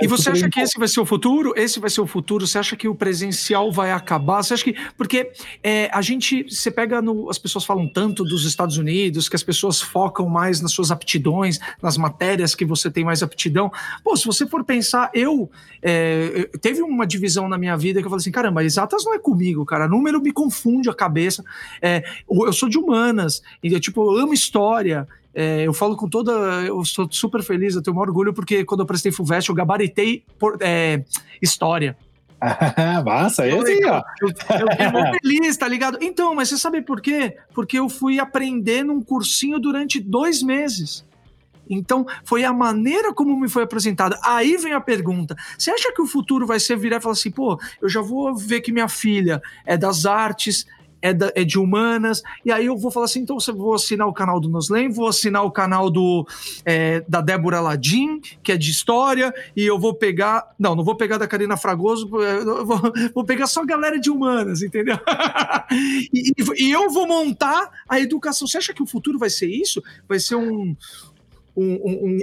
[0.02, 1.54] e você acha que esse vai ser o futuro?
[1.56, 2.46] Esse vai ser o futuro?
[2.46, 4.44] Você acha que o presencial vai acabar?
[4.44, 4.76] Você acha que.
[4.98, 5.32] Porque
[5.64, 6.44] é, a gente.
[6.44, 7.30] Você pega no.
[7.30, 11.60] As pessoas falam tanto dos Estados Unidos, que as pessoas focam mais nas suas aptidões,
[11.82, 13.72] nas matérias que você tem mais aptidão.
[14.04, 15.50] Pô, se você for pensar, eu.
[15.82, 19.20] É, teve uma divisão na minha vida que eu falei assim: caramba, exatas não é
[19.20, 19.88] comigo, cara.
[19.88, 21.44] Número me confunde a cabeça.
[21.82, 25.08] É, eu sou de humanas, e eu, tipo, eu amo história.
[25.36, 26.32] É, eu falo com toda.
[26.66, 30.24] Eu sou super feliz, eu tenho um orgulho, porque quando eu prestei FUVEST, eu gabaritei
[30.40, 31.04] por, é,
[31.42, 31.98] história.
[33.06, 34.02] Massa, esse aí, ó.
[34.22, 35.98] Eu, eu fiquei muito feliz, tá ligado?
[36.02, 37.38] Então, mas você sabe por quê?
[37.54, 41.06] Porque eu fui aprender num cursinho durante dois meses.
[41.70, 44.18] Então, foi a maneira como me foi apresentada.
[44.24, 47.32] Aí vem a pergunta: você acha que o futuro vai ser virar e falar assim,
[47.32, 50.66] pô, eu já vou ver que minha filha é das artes,
[51.02, 54.08] é, da, é, de humanas, e aí eu vou falar assim, então você vou assinar
[54.08, 56.28] o canal do Noslen, vou assinar o canal do
[56.66, 60.96] é, da Débora Ladim, que é de história, e eu vou pegar, não, não vou
[60.96, 62.22] pegar da Karina Fragoso, vou,
[63.14, 64.98] vou, pegar só a galera de humanas, entendeu?
[66.14, 68.48] e, e, eu vou montar a educação.
[68.48, 69.82] Você acha que o futuro vai ser isso?
[70.08, 70.76] Vai ser um,
[71.56, 72.20] um, um,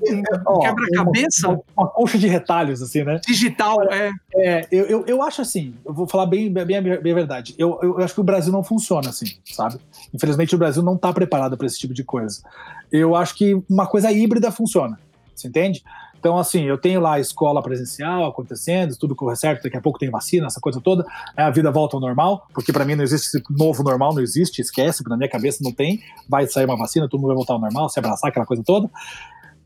[0.49, 1.49] um quebra-cabeça.
[1.49, 3.21] Uma, uma, colcha de retalhos, assim, né?
[3.27, 4.11] Digital, é.
[4.35, 7.55] É, eu, eu, eu acho assim, eu vou falar bem, bem, bem a verdade.
[7.59, 9.79] Eu, eu, eu acho que o Brasil não funciona assim, sabe?
[10.13, 12.43] Infelizmente o Brasil não está preparado para esse tipo de coisa.
[12.91, 14.99] Eu acho que uma coisa híbrida funciona,
[15.35, 15.83] você entende?
[16.23, 19.99] Então, assim, eu tenho lá a escola presencial acontecendo, tudo corre certo, daqui a pouco
[19.99, 21.05] tem vacina, essa coisa toda,
[21.37, 25.03] a vida volta ao normal, porque para mim não existe novo normal, não existe, esquece,
[25.09, 27.89] na minha cabeça não tem, vai sair uma vacina, todo mundo vai voltar ao normal,
[27.89, 28.89] se abraçar, aquela coisa toda.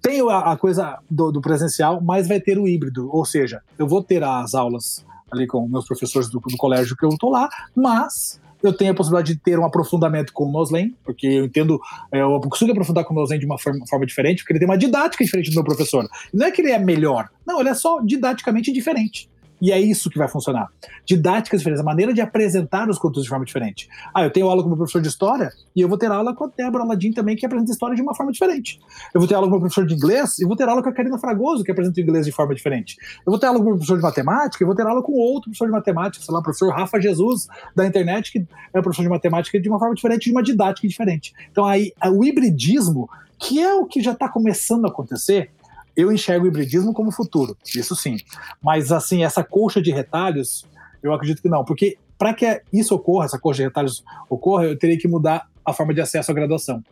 [0.01, 3.87] Tem a, a coisa do, do, presencial, mas vai ter o híbrido, ou seja, eu
[3.87, 7.51] vou ter as aulas ali com meus professores do, do colégio que eu tô lá,
[7.75, 11.81] mas eu tenho a possibilidade de ter um aprofundamento com o Noslen, porque eu entendo,
[12.13, 14.69] é, eu consigo aprofundar com o Noslen de uma forma, forma, diferente, porque ele tem
[14.69, 16.07] uma didática diferente do meu professor.
[16.33, 19.29] Não é que ele é melhor, não, ele é só didaticamente diferente.
[19.61, 20.69] E é isso que vai funcionar.
[21.05, 23.89] Didáticas diferentes, a maneira de apresentar os conteúdos de forma diferente.
[24.15, 26.35] Ah, eu tenho aula com o meu professor de história e eu vou ter aula
[26.35, 28.79] com a Débora Aladim também, que apresenta história de uma forma diferente.
[29.15, 30.89] Eu vou ter aula com o meu professor de inglês e vou ter aula com
[30.89, 32.97] a Karina Fragoso, que apresenta inglês de forma diferente.
[33.27, 35.13] Eu vou ter aula com o meu professor de matemática e vou ter aula com
[35.13, 39.03] outro professor de matemática, sei lá, o professor Rafa Jesus, da internet, que é professor
[39.03, 41.33] de matemática de uma forma diferente, de uma didática diferente.
[41.51, 45.51] Então aí, o hibridismo, que é o que já está começando a acontecer,
[45.97, 48.17] eu enxergo o hibridismo como futuro, isso sim.
[48.63, 50.67] Mas, assim, essa colcha de retalhos,
[51.03, 54.79] eu acredito que não, porque para que isso ocorra, essa colcha de retalhos ocorra, eu
[54.79, 56.83] teria que mudar a forma de acesso à graduação,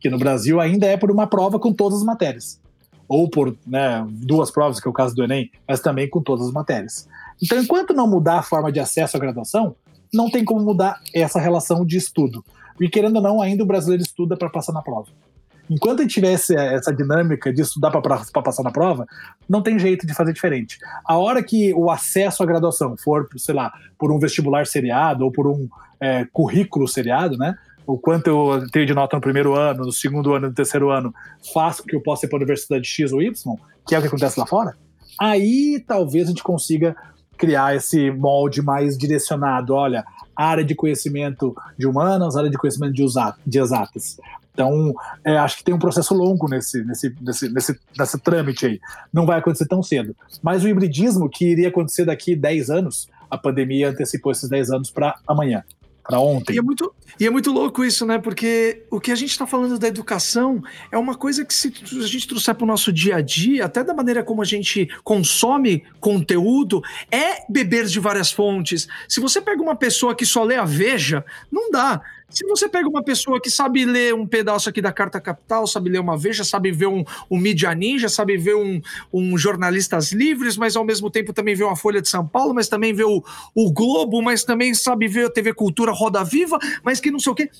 [0.00, 2.60] que no Brasil ainda é por uma prova com todas as matérias.
[3.08, 6.46] ou por né, duas provas, que é o caso do Enem, mas também com todas
[6.46, 7.06] as matérias.
[7.42, 9.76] Então, enquanto não mudar a forma de acesso à graduação,
[10.12, 12.42] não tem como mudar essa relação de estudo.
[12.80, 15.08] E querendo ou não, ainda o brasileiro estuda para passar na prova.
[15.70, 19.06] Enquanto a gente tivesse essa dinâmica de estudar para passar na prova,
[19.48, 20.78] não tem jeito de fazer diferente.
[21.04, 25.32] A hora que o acesso à graduação for, sei lá, por um vestibular seriado ou
[25.32, 25.68] por um
[26.00, 27.56] é, currículo seriado, né?
[27.86, 31.12] O quanto eu tenho de nota no primeiro ano, no segundo ano, no terceiro ano,
[31.52, 34.00] faz com que eu possa ir para a universidade X ou Y, que é o
[34.00, 34.76] que acontece lá fora,
[35.18, 36.94] aí talvez a gente consiga
[37.36, 39.74] criar esse molde mais direcionado.
[39.74, 40.04] Olha,
[40.36, 44.16] área de conhecimento de humanas, área de conhecimento de exatas.
[44.52, 48.80] Então, é, acho que tem um processo longo nesse, nesse, nesse, nesse, nesse trâmite aí.
[49.12, 50.14] Não vai acontecer tão cedo.
[50.42, 54.90] Mas o hibridismo, que iria acontecer daqui 10 anos, a pandemia antecipou esses 10 anos
[54.90, 55.64] para amanhã
[56.02, 56.54] para ontem.
[56.54, 58.18] E é, muito, e é muito louco isso, né?
[58.18, 62.06] Porque o que a gente está falando da educação é uma coisa que, se a
[62.06, 65.84] gente trouxer para o nosso dia a dia, até da maneira como a gente consome
[66.00, 68.88] conteúdo, é beber de várias fontes.
[69.08, 72.00] Se você pega uma pessoa que só lê a Veja, não dá.
[72.32, 75.90] Se você pega uma pessoa que sabe ler um pedaço aqui da Carta Capital, sabe
[75.90, 78.80] ler uma Veja, sabe ver um, um Mídia Ninja, sabe ver um,
[79.12, 82.68] um Jornalistas Livres, mas ao mesmo tempo também vê uma Folha de São Paulo, mas
[82.68, 83.22] também vê o,
[83.54, 87.32] o Globo, mas também sabe ver a TV Cultura Roda Viva, mas que não sei
[87.32, 87.50] o quê.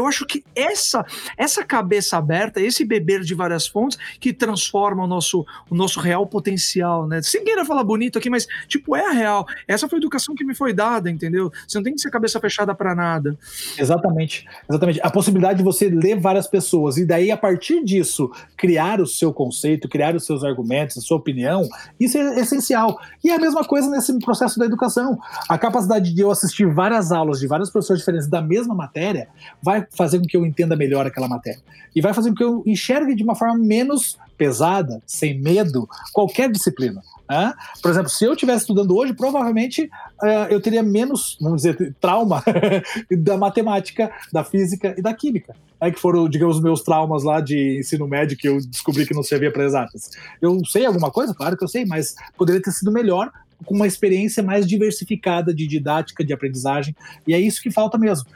[0.00, 1.04] Eu acho que essa
[1.36, 6.26] essa cabeça aberta, esse beber de várias fontes que transforma o nosso, o nosso real
[6.26, 7.22] potencial, né?
[7.22, 9.46] Sem querer falar bonito aqui, mas tipo, é a real.
[9.66, 11.50] Essa foi a educação que me foi dada, entendeu?
[11.66, 13.38] Você não tem que ser cabeça fechada para nada.
[13.78, 14.44] Exatamente.
[14.68, 15.00] Exatamente.
[15.02, 19.32] A possibilidade de você ler várias pessoas e daí a partir disso criar o seu
[19.32, 22.98] conceito, criar os seus argumentos, a sua opinião, isso é essencial.
[23.22, 25.18] E é a mesma coisa nesse processo da educação.
[25.48, 29.28] A capacidade de eu assistir várias aulas de várias pessoas diferentes da mesma matéria
[29.62, 31.60] vai fazer com que eu entenda melhor aquela matéria.
[31.94, 36.50] E vai fazer com que eu enxergue de uma forma menos pesada, sem medo, qualquer
[36.50, 37.02] disciplina.
[37.28, 37.52] Né?
[37.80, 39.84] Por exemplo, se eu estivesse estudando hoje, provavelmente
[40.20, 42.42] uh, eu teria menos, vamos dizer, trauma
[43.10, 45.54] da matemática, da física e da química.
[45.80, 49.14] É que foram, digamos, os meus traumas lá de ensino médio que eu descobri que
[49.14, 50.10] não servia para exatas.
[50.42, 51.32] Eu sei alguma coisa?
[51.34, 53.30] Claro que eu sei, mas poderia ter sido melhor
[53.64, 58.26] com uma experiência mais diversificada de didática, de aprendizagem, e é isso que falta mesmo.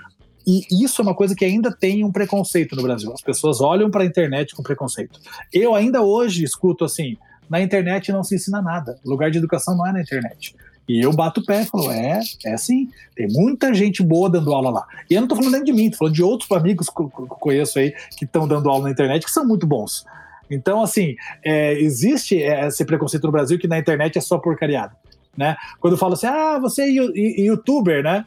[0.47, 3.13] E isso é uma coisa que ainda tem um preconceito no Brasil.
[3.13, 5.19] As pessoas olham para a internet com preconceito.
[5.53, 7.17] Eu ainda hoje escuto assim:
[7.49, 8.99] na internet não se ensina nada.
[9.05, 10.55] O lugar de educação não é na internet.
[10.87, 12.91] E eu bato o pé e falo: é, é sim.
[13.17, 14.87] Tem muita gente boa dando aula lá.
[15.09, 17.09] E eu não estou falando nem de mim, estou falando de outros amigos que eu
[17.09, 20.05] conheço aí que estão dando aula na internet que são muito bons.
[20.51, 24.95] Então, assim, é, existe esse preconceito no Brasil que na internet é só porcariado.
[25.37, 25.57] Né?
[25.81, 28.25] Quando eu falo assim, ah, você é youtuber, né?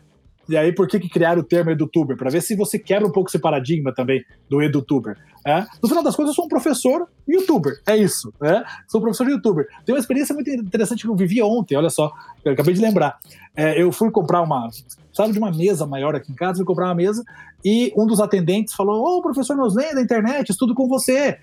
[0.49, 2.15] E aí, por que, que criaram o termo edutuber?
[2.15, 5.17] Para ver se você quebra um pouco esse paradigma também do edutuber.
[5.45, 5.65] É?
[5.81, 7.79] No final das contas, eu sou um professor youtuber.
[7.85, 8.33] É isso.
[8.41, 8.63] É?
[8.87, 9.67] Sou um professor youtuber.
[9.85, 12.11] Tem uma experiência muito interessante que eu vivi ontem, olha só.
[12.43, 13.17] Eu acabei de lembrar.
[13.55, 14.69] É, eu fui comprar uma.
[15.13, 17.23] Sabe de uma mesa maior aqui em casa, fui comprar uma mesa
[17.63, 21.39] e um dos atendentes falou: Ô, oh, professor Noslen da internet, estudo com você.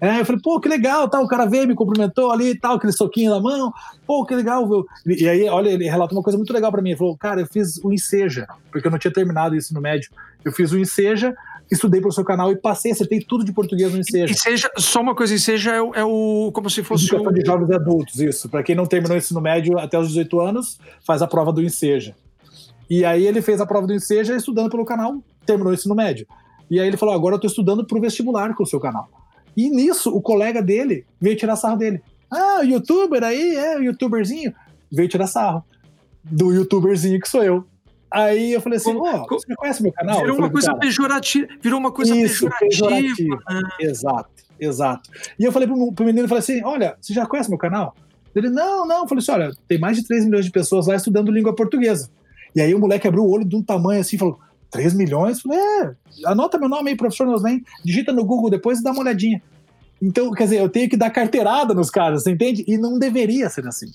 [0.00, 2.76] É, eu falei, pô, que legal, tá, o cara veio, me cumprimentou ali e tal,
[2.76, 3.72] aquele soquinho na mão,
[4.06, 4.68] pô, que legal.
[5.06, 7.46] E aí, olha, ele relatou uma coisa muito legal para mim, ele falou, cara, eu
[7.46, 10.10] fiz o Enseja, porque eu não tinha terminado isso no médio,
[10.44, 11.32] eu fiz o Enseja,
[11.70, 14.32] estudei pro seu canal e passei, acertei tudo de português no Enseja.
[14.32, 17.34] Enseja, só uma coisa, Enseja é o, é o como se fosse Educação o...
[17.34, 20.40] de jovens e adultos, isso, para quem não terminou isso no médio até os 18
[20.40, 22.16] anos, faz a prova do Enseja.
[22.90, 26.26] E aí ele fez a prova do Enseja estudando pelo canal, terminou isso no médio.
[26.70, 29.08] E aí ele falou, agora eu tô estudando pro vestibular com o seu canal.
[29.56, 32.02] E nisso, o colega dele veio tirar sarro dele.
[32.30, 34.52] Ah, o youtuber aí, é, o youtuberzinho.
[34.90, 35.64] Veio tirar sarro.
[36.22, 37.66] Do youtuberzinho que sou eu.
[38.10, 40.20] Aí eu falei assim, ó, oh, você conhece meu canal?
[40.20, 41.48] Virou falei, uma coisa pejorativa.
[41.60, 42.88] Virou uma coisa Isso, pejorativa.
[42.88, 43.38] pejorativa.
[43.48, 43.60] Ah.
[43.80, 45.10] Exato, exato.
[45.36, 47.96] E eu falei pro, pro menino, falei assim, olha, você já conhece meu canal?
[48.34, 49.02] Ele, não, não.
[49.02, 52.08] Eu falei assim, olha, tem mais de 3 milhões de pessoas lá estudando língua portuguesa.
[52.54, 54.38] E aí o moleque abriu o olho de um tamanho assim e falou,
[54.74, 55.40] 3 milhões?
[55.40, 55.94] Falei, é,
[56.26, 59.40] anota meu nome aí, professor Noslen, digita no Google depois e dá uma olhadinha.
[60.02, 62.64] Então, quer dizer, eu tenho que dar carteirada nos caras, você entende?
[62.66, 63.92] E não deveria ser assim.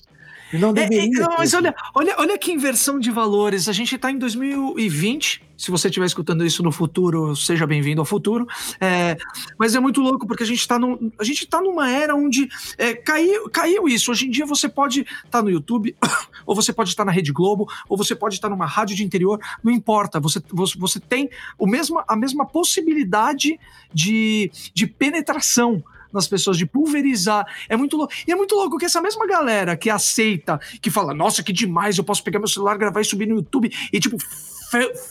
[0.52, 1.02] Não deveria.
[1.02, 3.68] É, é, não, mas olha, olha, olha que inversão de valores.
[3.68, 5.42] A gente está em 2020.
[5.56, 8.46] Se você estiver escutando isso no futuro, seja bem-vindo ao futuro.
[8.80, 9.16] É,
[9.58, 10.78] mas é muito louco porque a gente está
[11.18, 14.10] a gente tá numa era onde é, caiu, caiu isso.
[14.10, 15.94] Hoje em dia você pode estar tá no YouTube,
[16.46, 18.96] ou você pode estar tá na Rede Globo, ou você pode estar tá numa rádio
[18.96, 19.38] de interior.
[19.62, 20.18] Não importa.
[20.18, 23.60] Você, você, você tem o mesmo, a mesma possibilidade
[23.92, 27.46] de, de penetração nas pessoas, de pulverizar.
[27.68, 28.12] É muito louco.
[28.26, 31.98] E é muito louco que essa mesma galera que aceita, que fala, nossa, que demais,
[31.98, 34.16] eu posso pegar meu celular, gravar e subir no YouTube, e tipo,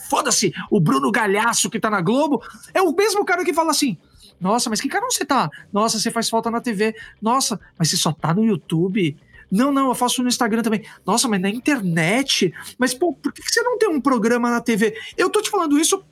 [0.08, 3.96] foda-se, o Bruno Galhaço que tá na Globo, é o mesmo cara que fala assim.
[4.40, 5.50] Nossa, mas que canal você tá?
[5.70, 6.94] Nossa, você faz falta na TV.
[7.20, 9.16] Nossa, mas você só tá no YouTube?
[9.50, 10.84] Não, não, eu faço no Instagram também.
[11.04, 12.54] Nossa, mas na internet?
[12.78, 14.96] Mas, pô, por que você não tem um programa na TV?
[15.16, 16.02] Eu tô te falando isso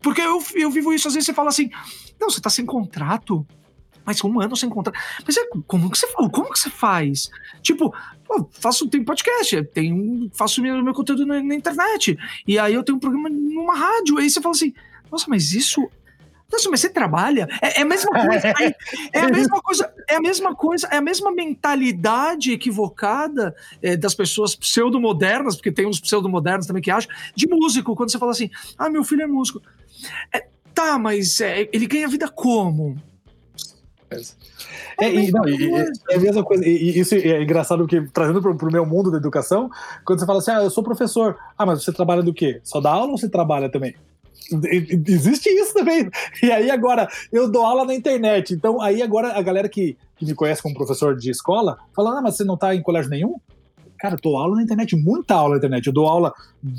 [0.00, 1.06] porque eu, eu vivo isso.
[1.06, 1.70] Às vezes você fala assim:
[2.18, 3.46] não, você tá sem contrato.
[4.06, 4.98] Mas um ano sem contrato.
[5.26, 7.28] Mas é, como que você Como que você faz?
[7.60, 7.92] Tipo,
[8.24, 12.16] pô, faço, tem podcast, tenho, faço meu, meu conteúdo na, na internet.
[12.46, 14.18] E aí eu tenho um programa numa rádio.
[14.18, 14.72] Aí você fala assim:
[15.10, 15.90] nossa, mas isso
[16.50, 17.48] nossa, mas você trabalha?
[17.60, 18.54] É, é a mesma coisa.
[19.12, 19.94] É, a mesma coisa.
[20.08, 20.88] É a mesma coisa.
[20.88, 26.90] É a mesma mentalidade equivocada é, das pessoas pseudo-modernas, porque tem uns pseudo-modernos também que
[26.90, 27.96] acham, de músico.
[27.96, 29.60] Quando você fala assim, ah, meu filho é músico.
[30.32, 32.96] É, tá, mas é, ele ganha vida como?
[35.00, 35.70] É, e, não, e,
[36.10, 36.66] é a mesma coisa.
[36.66, 39.70] E, isso é engraçado porque, trazendo para o meu mundo da educação,
[40.04, 41.36] quando você fala assim, ah, eu sou professor.
[41.58, 42.60] Ah, mas você trabalha do quê?
[42.62, 43.94] Só dá aula ou você trabalha também?
[45.06, 46.08] Existe isso também.
[46.42, 48.54] E aí agora, eu dou aula na internet.
[48.54, 52.22] Então aí agora a galera que, que me conhece como professor de escola fala: ah,
[52.22, 53.40] mas você não tá em colégio nenhum?
[53.98, 55.86] Cara, eu dou aula na internet, muita aula na internet.
[55.86, 56.32] Eu dou aula,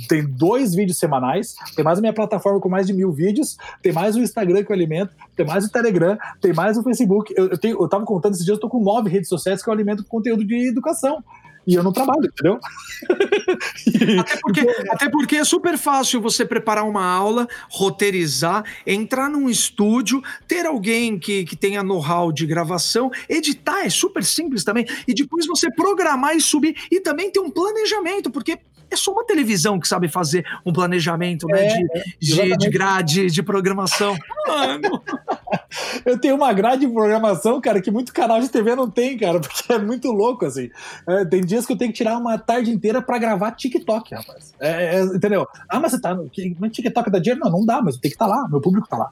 [0.08, 3.92] tem dois vídeos semanais, tem mais a minha plataforma com mais de mil vídeos, tem
[3.92, 7.34] mais o Instagram que eu alimento, tem mais o Telegram, tem mais o Facebook.
[7.36, 9.70] Eu, eu, tenho, eu tava contando esses dias, eu tô com nove redes sociais que
[9.70, 11.24] eu alimento com conteúdo de educação
[11.68, 12.60] e eu não trabalho, entendeu?
[14.22, 20.24] até, porque, até porque é super fácil você preparar uma aula, roteirizar, entrar num estúdio,
[20.48, 25.46] ter alguém que, que tenha know-how de gravação, editar é super simples também, e depois
[25.46, 28.58] você programar e subir, e também ter um planejamento, porque
[28.90, 31.78] é só uma televisão que sabe fazer um planejamento né, é,
[32.20, 34.18] de, de, de, grade, de programação.
[34.48, 35.02] Mano.
[36.06, 39.40] Eu tenho uma grade de programação, cara, que muito canal de TV não tem, cara,
[39.42, 40.70] porque é muito louco, assim.
[41.08, 44.54] É, tem dias que eu tenho que tirar uma tarde inteira para gravar TikTok, rapaz.
[44.60, 45.46] É, é, entendeu?
[45.70, 47.42] Ah, mas você tá no, no TikTok da dinheiro?
[47.44, 49.12] Não, não dá, mas eu tenho que estar tá lá, meu público tá lá.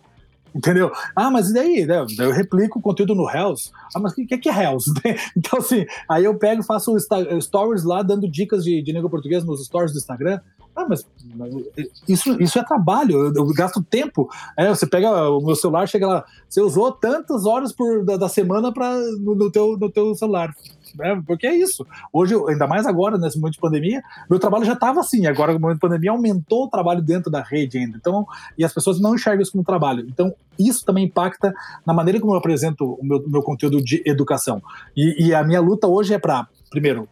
[0.55, 0.89] Entendeu?
[1.13, 1.85] Ah, mas e daí?
[1.85, 2.05] Né?
[2.17, 3.71] Eu replico o conteúdo no Hells.
[3.93, 4.89] Ah, mas o que, que é Hells?
[5.35, 6.95] então, assim, aí eu pego e faço
[7.41, 9.11] stories lá, dando dicas de, de língua
[9.45, 10.39] nos stories do Instagram.
[10.73, 11.53] Ah, mas, mas,
[12.07, 14.29] isso, isso é trabalho, eu, eu gasto tempo.
[14.57, 18.29] É, você pega o meu celular, chega lá, você usou tantas horas por, da, da
[18.29, 20.53] semana pra, no, no, teu, no teu celular.
[21.01, 21.85] É, porque é isso.
[22.11, 25.25] Hoje, ainda mais agora, nesse momento de pandemia, meu trabalho já estava assim.
[25.25, 27.97] Agora, no momento de pandemia, aumentou o trabalho dentro da rede ainda.
[27.97, 28.25] Então,
[28.57, 30.05] e as pessoas não enxergam isso como trabalho.
[30.07, 31.53] Então, isso também impacta
[31.85, 34.61] na maneira como eu apresento o meu, meu conteúdo de educação.
[34.95, 37.07] E, e a minha luta hoje é para, primeiro,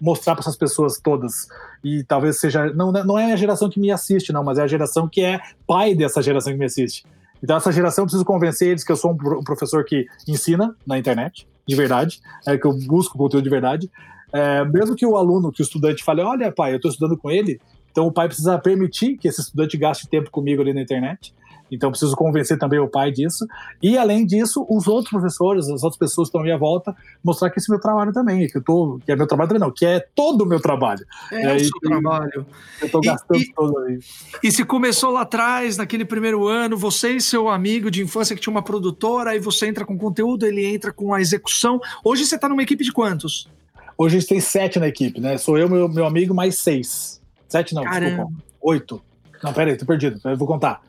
[0.00, 1.46] mostrar para essas pessoas todas.
[1.82, 2.72] E talvez seja.
[2.72, 5.40] Não, não é a geração que me assiste, não, mas é a geração que é
[5.66, 7.04] pai dessa geração que me assiste.
[7.42, 10.96] Então, essa geração, eu preciso convencer eles que eu sou um professor que ensina na
[10.96, 13.90] internet, de verdade, é, que eu busco conteúdo de verdade.
[14.32, 17.30] É, mesmo que o aluno, que o estudante fale: Olha, pai, eu estou estudando com
[17.30, 21.34] ele, então o pai precisa permitir que esse estudante gaste tempo comigo ali na internet.
[21.72, 23.46] Então eu preciso convencer também o pai disso.
[23.82, 27.48] E além disso, os outros professores, as outras pessoas que estão à minha volta, mostrar
[27.48, 29.72] que esse é meu trabalho também, que eu tô, que é meu trabalho também não,
[29.72, 31.04] que é todo o meu trabalho.
[31.32, 32.46] É, é o seu trabalho.
[32.80, 33.98] Eu estou gastando e, todo aí.
[34.42, 38.42] E se começou lá atrás, naquele primeiro ano, você e seu amigo de infância que
[38.42, 41.80] tinha uma produtora, aí você entra com conteúdo, ele entra com a execução.
[42.04, 43.48] Hoje você está numa equipe de quantos?
[43.96, 45.38] Hoje a gente tem sete na equipe, né?
[45.38, 47.20] Sou eu, meu, meu amigo, mais seis.
[47.48, 48.24] Sete não, Caramba.
[48.24, 48.32] desculpa.
[48.60, 49.02] Oito.
[49.42, 50.20] Não, peraí, tô perdido.
[50.24, 50.82] Eu vou contar.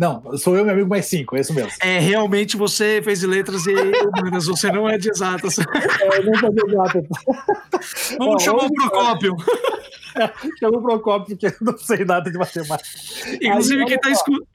[0.00, 1.70] Não, sou eu, meu amigo, mais cinco, é isso mesmo.
[1.78, 5.58] É, realmente você fez letras e humanas, você não é de exatas.
[5.58, 7.04] É, eu não sou de exatas.
[8.16, 9.36] Vamos chamar o Procópio.
[10.58, 12.88] Chama o Procópio, porque eu não sei nada de matemática.
[13.40, 14.46] Inclusive, aí, quem, está escu...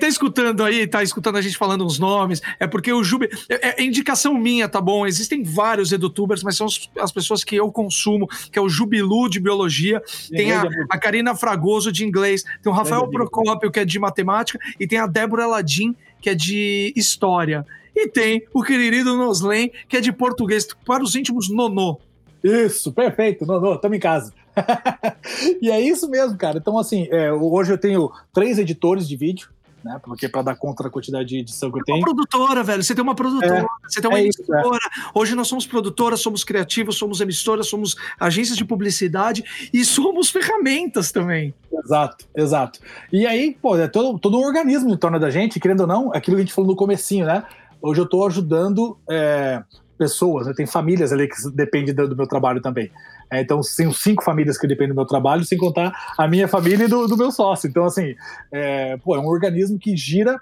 [0.00, 3.28] tá escutando aí, tá escutando a gente falando uns nomes, é porque o Jube.
[3.48, 5.06] É, é indicação minha, tá bom?
[5.06, 6.66] Existem vários edutubers, mas são
[6.98, 11.34] as pessoas que eu consumo, que é o Jubilu de biologia, tem a, a Karina
[11.34, 15.46] Fragoso de inglês, tem o Rafael Procópio, que é de matemática, e tem a Débora
[15.46, 17.66] Ladim, que é de história.
[17.94, 22.00] E tem o querido Noslen, que é de português, para os íntimos Nonô.
[22.42, 24.32] Isso, perfeito, Nonô, estamos em casa.
[25.60, 26.58] e é isso mesmo, cara.
[26.58, 29.48] Então, assim, é, hoje eu tenho três editores de vídeo,
[29.84, 30.00] né?
[30.02, 31.98] Porque para dar conta da quantidade de edição que eu tenho.
[31.98, 32.82] Uma produtora, velho.
[32.82, 34.60] Você tem uma produtora, é, você tem uma é emissora.
[34.62, 35.10] Isso, é.
[35.14, 41.12] Hoje nós somos produtoras, somos criativos, somos emissoras, somos agências de publicidade e somos ferramentas
[41.12, 41.54] também.
[41.84, 42.80] Exato, exato.
[43.12, 46.12] E aí, pô, é todo, todo um organismo em torno da gente, querendo ou não,
[46.14, 47.44] aquilo que a gente falou no comecinho, né?
[47.82, 49.62] Hoje eu estou ajudando é,
[49.96, 50.52] pessoas, né?
[50.54, 52.90] tem famílias ali que dependem do, meu trabalho também.
[53.30, 56.84] É, então, tenho cinco famílias que dependem do meu trabalho, sem contar a minha família
[56.84, 57.68] e do, do meu sócio.
[57.68, 58.14] Então, assim,
[58.52, 60.40] é, pô, é um organismo que gira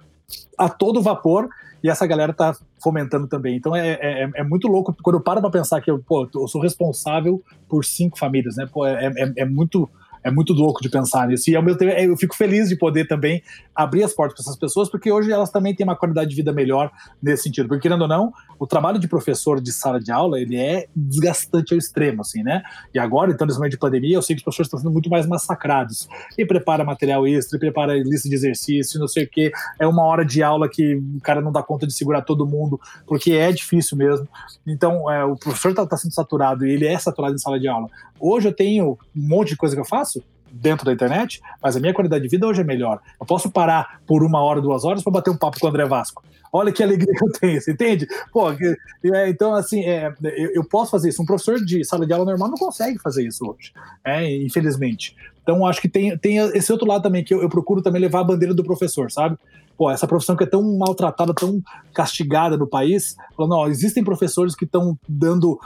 [0.59, 1.49] a todo vapor
[1.83, 3.57] e essa galera tá fomentando também.
[3.57, 6.47] Então é, é, é muito louco quando eu paro pra pensar que eu, pô, eu
[6.47, 8.68] sou responsável por cinco famílias, né?
[8.72, 9.91] Pô, é, é, é muito
[10.24, 11.51] é muito louco de pensar nisso.
[11.51, 13.43] E ao tempo, eu fico feliz de poder também
[13.74, 16.53] abrir as portas para essas pessoas, porque hoje elas também têm uma qualidade de vida
[16.53, 17.68] melhor nesse sentido.
[17.68, 18.33] Porque, querendo ou não,
[18.63, 22.63] o trabalho de professor de sala de aula, ele é desgastante ao extremo, assim, né?
[22.95, 25.11] E agora, então, nesse momento de pandemia, eu sei que os professores estão sendo muito
[25.11, 26.09] mais massacrados.
[26.39, 29.51] E prepara material extra, prepara lista de exercício, não sei o quê.
[29.81, 32.81] É uma hora de aula que o cara não dá conta de segurar todo mundo,
[33.05, 34.29] porque é difícil mesmo.
[34.65, 37.67] Então, é, o professor está tá sendo saturado e ele é saturado em sala de
[37.67, 37.89] aula.
[38.21, 40.23] Hoje eu tenho um monte de coisa que eu faço
[40.53, 43.01] dentro da internet, mas a minha qualidade de vida hoje é melhor.
[43.19, 45.87] Eu posso parar por uma hora, duas horas para bater um papo com o André
[45.87, 46.23] Vasco.
[46.53, 48.07] Olha que alegria que eu tenho, você entende?
[48.31, 51.23] Pô, é, então, assim, é, eu, eu, posso fazer isso.
[51.23, 53.73] Um professor de sala de aula normal não consegue fazer isso hoje,
[54.05, 55.17] é, infelizmente.
[55.43, 58.21] Então, acho que tem, tem esse outro lado também, que eu, eu procuro também levar
[58.21, 59.37] a bandeira do professor, sabe?
[59.83, 61.61] Pô, essa profissão que é tão maltratada, tão
[61.93, 65.59] castigada no país, falando, ó, existem professores que estão dando,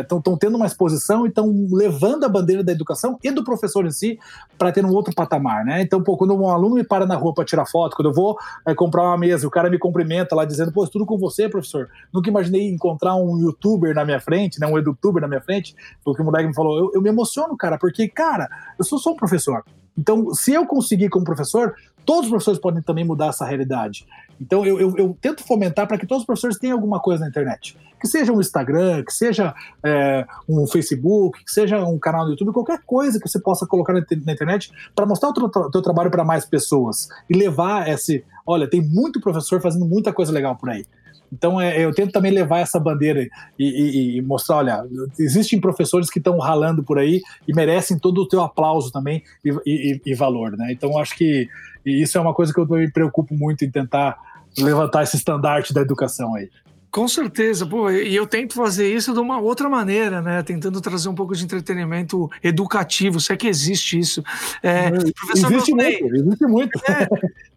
[0.00, 3.44] estão é, é, tendo uma exposição e estão levando a bandeira da educação e do
[3.44, 4.18] professor em si
[4.56, 5.82] para ter um outro patamar, né?
[5.82, 8.38] Então, pô, quando um aluno me para na rua para tirar foto, quando eu vou
[8.66, 11.90] é, comprar uma mesa, o cara me cumprimenta lá dizendo, pô, tudo com você, professor.
[12.14, 16.14] Nunca imaginei encontrar um youtuber na minha frente, né, um edutuber na minha frente, foi
[16.14, 16.78] o que o moleque me falou.
[16.78, 19.62] Eu, eu me emociono, cara, porque, cara, eu sou só um professor.
[19.98, 21.74] Então, se eu conseguir como professor,
[22.06, 24.06] todos os professores podem também mudar essa realidade.
[24.40, 27.28] Então, eu, eu, eu tento fomentar para que todos os professores tenham alguma coisa na
[27.28, 27.76] internet.
[28.00, 32.52] Que seja um Instagram, que seja é, um Facebook, que seja um canal no YouTube,
[32.52, 36.24] qualquer coisa que você possa colocar na, internet para mostrar o teu, teu trabalho para
[36.24, 38.24] mais pessoas e levar esse.
[38.46, 40.86] Olha, tem muito professor fazendo muita coisa legal por aí.
[41.32, 43.26] Então é, eu tento também levar essa bandeira
[43.58, 44.84] e, e, e mostrar, olha,
[45.18, 50.00] existem professores que estão ralando por aí e merecem todo o teu aplauso também e,
[50.04, 50.72] e valor, né?
[50.72, 51.48] Então acho que
[51.84, 54.16] isso é uma coisa que eu me preocupo muito em tentar
[54.58, 56.48] levantar esse estandarte da educação aí.
[56.90, 60.42] Com certeza, pô, e eu tento fazer isso de uma outra maneira, né?
[60.42, 64.22] Tentando trazer um pouco de entretenimento educativo, se é que existe isso.
[64.62, 66.80] É, professor existe muito, existe muito.
[66.88, 67.08] É,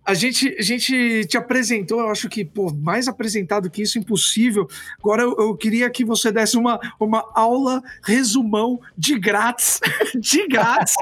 [0.10, 4.68] a gente, a gente te apresentou, eu acho que, pô, mais apresentado que isso, impossível.
[5.00, 9.80] Agora eu, eu queria que você desse uma, uma aula resumão de grátis,
[10.20, 10.96] de grátis,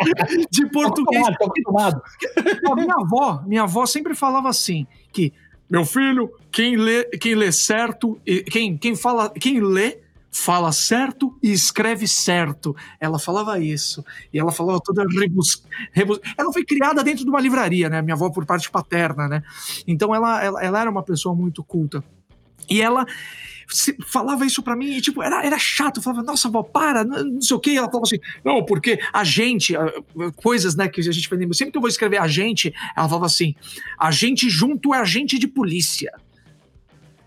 [0.51, 1.23] de português.
[1.37, 2.01] Tô acostumado,
[2.35, 2.75] tô acostumado.
[2.75, 5.33] Minha avó, minha avó sempre falava assim, que
[5.69, 8.19] meu filho, quem lê, quem lê certo,
[8.51, 9.99] quem, quem fala, quem lê
[10.31, 12.75] fala certo e escreve certo.
[12.99, 14.05] Ela falava isso.
[14.31, 16.19] E ela falava toda rebus, rebus...
[16.37, 18.01] Ela foi criada dentro de uma livraria, né?
[18.01, 19.43] Minha avó por parte paterna, né?
[19.87, 22.03] Então ela, ela, ela era uma pessoa muito culta.
[22.69, 23.05] E ela
[24.05, 25.97] falava isso para mim e, tipo, era, era chato.
[25.97, 27.71] Eu falava, nossa, vó, para, não sei o quê.
[27.71, 29.73] Ela falava assim, não, porque a gente,
[30.37, 31.27] coisas, né, que a gente.
[31.53, 33.55] Sempre que eu vou escrever a gente, ela falava assim,
[33.99, 36.11] a gente junto é agente de polícia.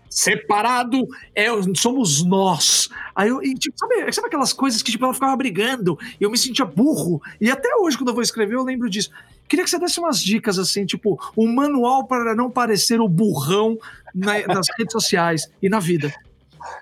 [0.09, 2.89] Separado é, somos nós.
[3.15, 6.29] Aí eu, e, tipo, sabe, sabe aquelas coisas que tipo, ela ficava brigando e eu
[6.29, 7.21] me sentia burro?
[7.39, 9.09] E até hoje, quando eu vou escrever, eu lembro disso.
[9.47, 13.77] Queria que você desse umas dicas, assim, tipo, um manual para não parecer o burrão
[14.13, 16.13] na, nas redes sociais e na vida.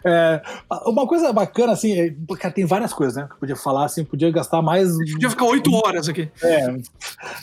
[0.05, 0.41] É,
[0.85, 3.27] uma coisa bacana, assim, é, cara, tem várias coisas, né?
[3.27, 4.95] Que eu podia falar, assim, podia gastar mais.
[4.95, 6.29] Podia ficar oito horas aqui.
[6.43, 6.77] É.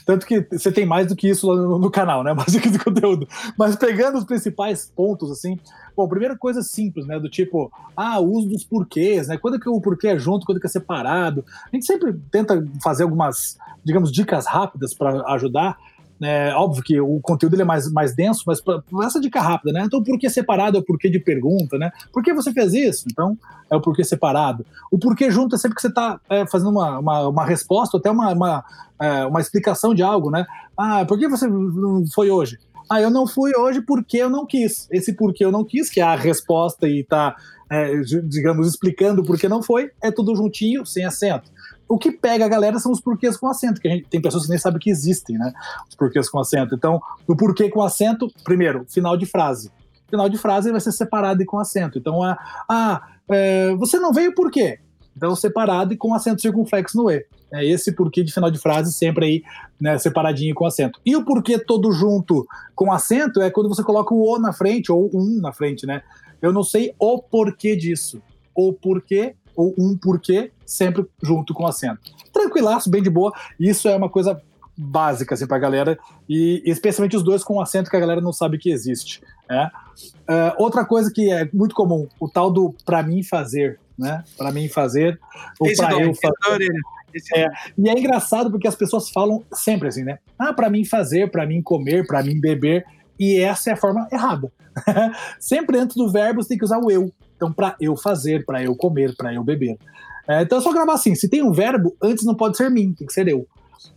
[0.05, 2.33] Tanto que você tem mais do que isso lá no, no canal, né?
[2.33, 3.29] Mais do que do conteúdo.
[3.59, 5.59] Mas pegando os principais pontos, assim.
[5.97, 7.19] Bom, primeira coisa simples, né?
[7.19, 9.39] Do tipo, ah, o uso dos porquês, né?
[9.39, 11.45] Quando é que o porquê é junto, quando é que é separado.
[11.73, 15.79] A gente sempre tenta fazer algumas, digamos, dicas rápidas para ajudar.
[16.23, 18.63] É, óbvio que o conteúdo ele é mais, mais denso, mas
[19.05, 19.85] essa dica rápida, né?
[19.85, 21.91] Então, o porquê separado é o porquê de pergunta, né?
[22.13, 23.05] Por que você fez isso?
[23.11, 23.37] Então,
[23.71, 24.65] é o porquê separado.
[24.91, 28.11] O porquê junto é sempre que você está é, fazendo uma, uma, uma, resposta, até
[28.11, 28.65] uma, uma,
[28.99, 30.47] é, uma explicação de algo, né?
[30.77, 32.59] Ah, por que você não foi hoje?
[32.89, 34.89] Ah, eu não fui hoje porque eu não quis.
[34.91, 37.37] Esse porquê eu não quis, que é a resposta e tá,
[37.69, 37.95] é,
[38.25, 41.51] digamos, explicando por que não foi, é tudo juntinho, sem acento.
[41.89, 44.45] O que pega a galera são os porquês com acento, que a gente, tem pessoas
[44.45, 45.53] que nem sabem que existem, né?
[45.89, 46.75] Os porquês com acento.
[46.75, 49.71] Então, o porquê com acento, primeiro, final de frase.
[50.09, 51.99] Final de frase vai ser separado e com acento.
[51.99, 52.37] Então, ah,
[52.69, 54.79] ah é, você não veio por quê?
[55.17, 57.25] Então, separado e com acento circunflexo no E.
[57.53, 59.43] É esse porquê de final de frase sempre aí,
[59.81, 61.01] né, separadinho com acento.
[61.07, 64.93] E o porquê todo junto com acento é quando você coloca o O na frente,
[64.93, 66.03] ou um na frente, né?
[66.43, 68.21] Eu não sei o porquê disso.
[68.55, 72.01] O porquê ou um porquê, sempre junto com acento.
[72.33, 73.33] Tranquilaço, bem de boa.
[73.59, 74.41] Isso é uma coisa
[74.77, 75.99] básica assim, para a galera,
[76.29, 79.23] e especialmente os dois com acento que a galera não sabe que existe.
[79.49, 79.71] Né?
[80.29, 84.23] Uh, outra coisa que é muito comum, o tal do para mim fazer, né?
[84.37, 85.19] Para mim fazer
[85.59, 86.73] ou para eu fazer.
[87.35, 87.47] É,
[87.79, 90.19] e é engraçado porque as pessoas falam sempre assim, né?
[90.39, 92.85] Ah, para mim fazer, para mim comer, para mim beber.
[93.19, 94.53] E essa é a forma errada.
[95.41, 97.11] sempre antes do verbo você tem que usar o eu.
[97.37, 99.77] Então, para eu fazer, para eu comer, para eu beber.
[100.27, 101.15] É, então é só gravar assim.
[101.15, 103.47] Se tem um verbo, antes não pode ser mim, tem que ser eu.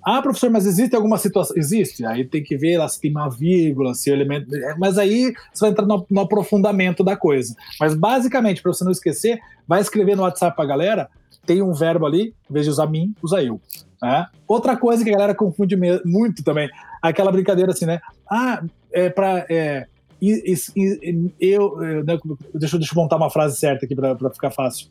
[0.04, 1.58] Ah, professor, mas existe alguma situação?
[1.58, 2.06] Existe.
[2.06, 4.56] Aí tem que ver lá se tem uma vírgula, se o elemento.
[4.56, 7.56] É, mas aí você vai entrar no, no aprofundamento da coisa.
[7.80, 11.10] Mas basicamente, para você não esquecer, vai escrever no WhatsApp pra galera,
[11.46, 13.60] tem um verbo ali, em vez de usar mim, usa eu.
[14.02, 14.28] Né?
[14.48, 15.76] Outra coisa que a galera confunde
[16.06, 16.70] muito também,
[17.02, 18.00] aquela brincadeira assim, né?
[18.30, 19.88] Ah, é para é,
[21.40, 22.18] eu, né,
[22.54, 24.88] deixa, deixa eu montar uma frase certa aqui para ficar fácil.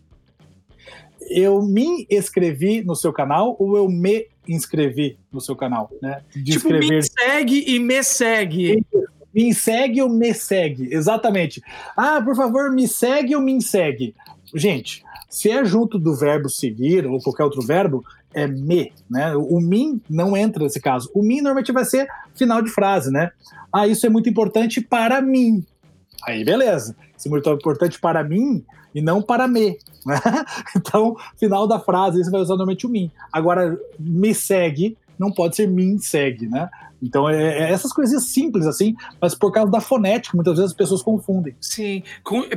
[1.30, 6.22] Eu me inscrevi no seu canal ou eu me inscrevi no seu canal, né?
[6.34, 6.88] De tipo, escrever...
[6.88, 8.86] me segue e me segue.
[9.34, 11.62] Me segue ou me segue, exatamente.
[11.94, 14.14] Ah, por favor, me segue ou me segue.
[14.54, 18.02] Gente, se é junto do verbo seguir ou qualquer outro verbo,
[18.32, 19.36] é me, né?
[19.36, 21.10] O mim não entra nesse caso.
[21.14, 23.30] O mim normalmente vai ser final de frase, né?
[23.72, 25.64] Ah, isso é muito importante para mim.
[26.26, 26.96] Aí, beleza.
[27.16, 28.64] Isso é muito importante para mim
[28.94, 29.78] e não para me.
[30.06, 30.20] Né?
[30.76, 33.10] Então, final da frase, você vai usar normalmente o mim.
[33.32, 36.68] Agora, me segue não pode ser me segue, né?
[37.02, 40.76] Então, é, é, essas coisinhas simples assim, mas por causa da fonética, muitas vezes as
[40.76, 41.54] pessoas confundem.
[41.60, 42.02] Sim.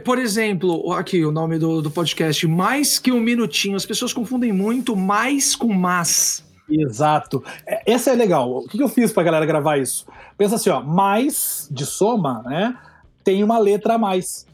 [0.03, 3.76] Por exemplo, aqui o nome do, do podcast, mais que um minutinho.
[3.76, 6.43] As pessoas confundem muito mais com mas.
[6.72, 7.43] Exato.
[7.65, 8.49] É, essa é legal.
[8.57, 10.05] O que eu fiz pra galera gravar isso?
[10.38, 12.78] Pensa assim, ó, mais de soma, né?
[13.24, 14.47] Tem uma letra a mais.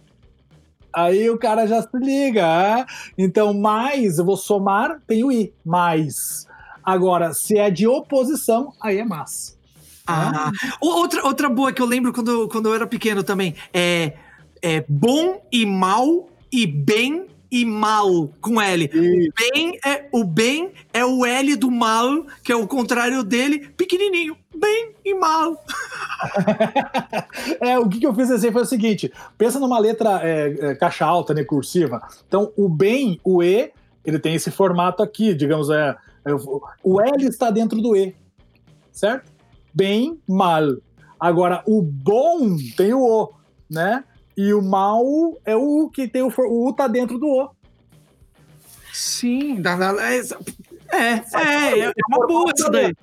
[0.91, 2.41] Aí o cara já se liga.
[2.41, 2.85] É?
[3.17, 5.53] Então, mais, eu vou somar, tem o i.
[5.63, 6.47] Mais.
[6.83, 9.57] Agora, se é de oposição, aí é mas.
[10.07, 14.13] Ah, outra, outra boa que eu lembro quando, quando eu era pequeno também é,
[14.61, 18.89] é bom e mal e bem e mal com L.
[18.93, 23.69] O bem, é, o bem é o L do mal, que é o contrário dele,
[23.69, 24.37] pequenininho.
[24.55, 25.63] Bem e mal.
[27.61, 30.75] é, o que, que eu fiz assim foi o seguinte: pensa numa letra é, é,
[30.75, 32.01] caixa alta, né, cursiva.
[32.27, 33.71] Então, o bem, o E,
[34.03, 35.95] ele tem esse formato aqui, digamos, é,
[36.25, 36.33] é
[36.83, 38.15] o L está dentro do E,
[38.91, 39.37] certo?
[39.77, 40.63] bem, mal.
[41.19, 43.33] Agora, o bom tem o O,
[43.69, 44.03] né?
[44.37, 45.03] E o mal
[45.43, 47.49] é o U que tem o, o U tá dentro do O.
[48.93, 49.61] Sim,
[50.89, 52.93] é, é, é, é uma boa isso daí.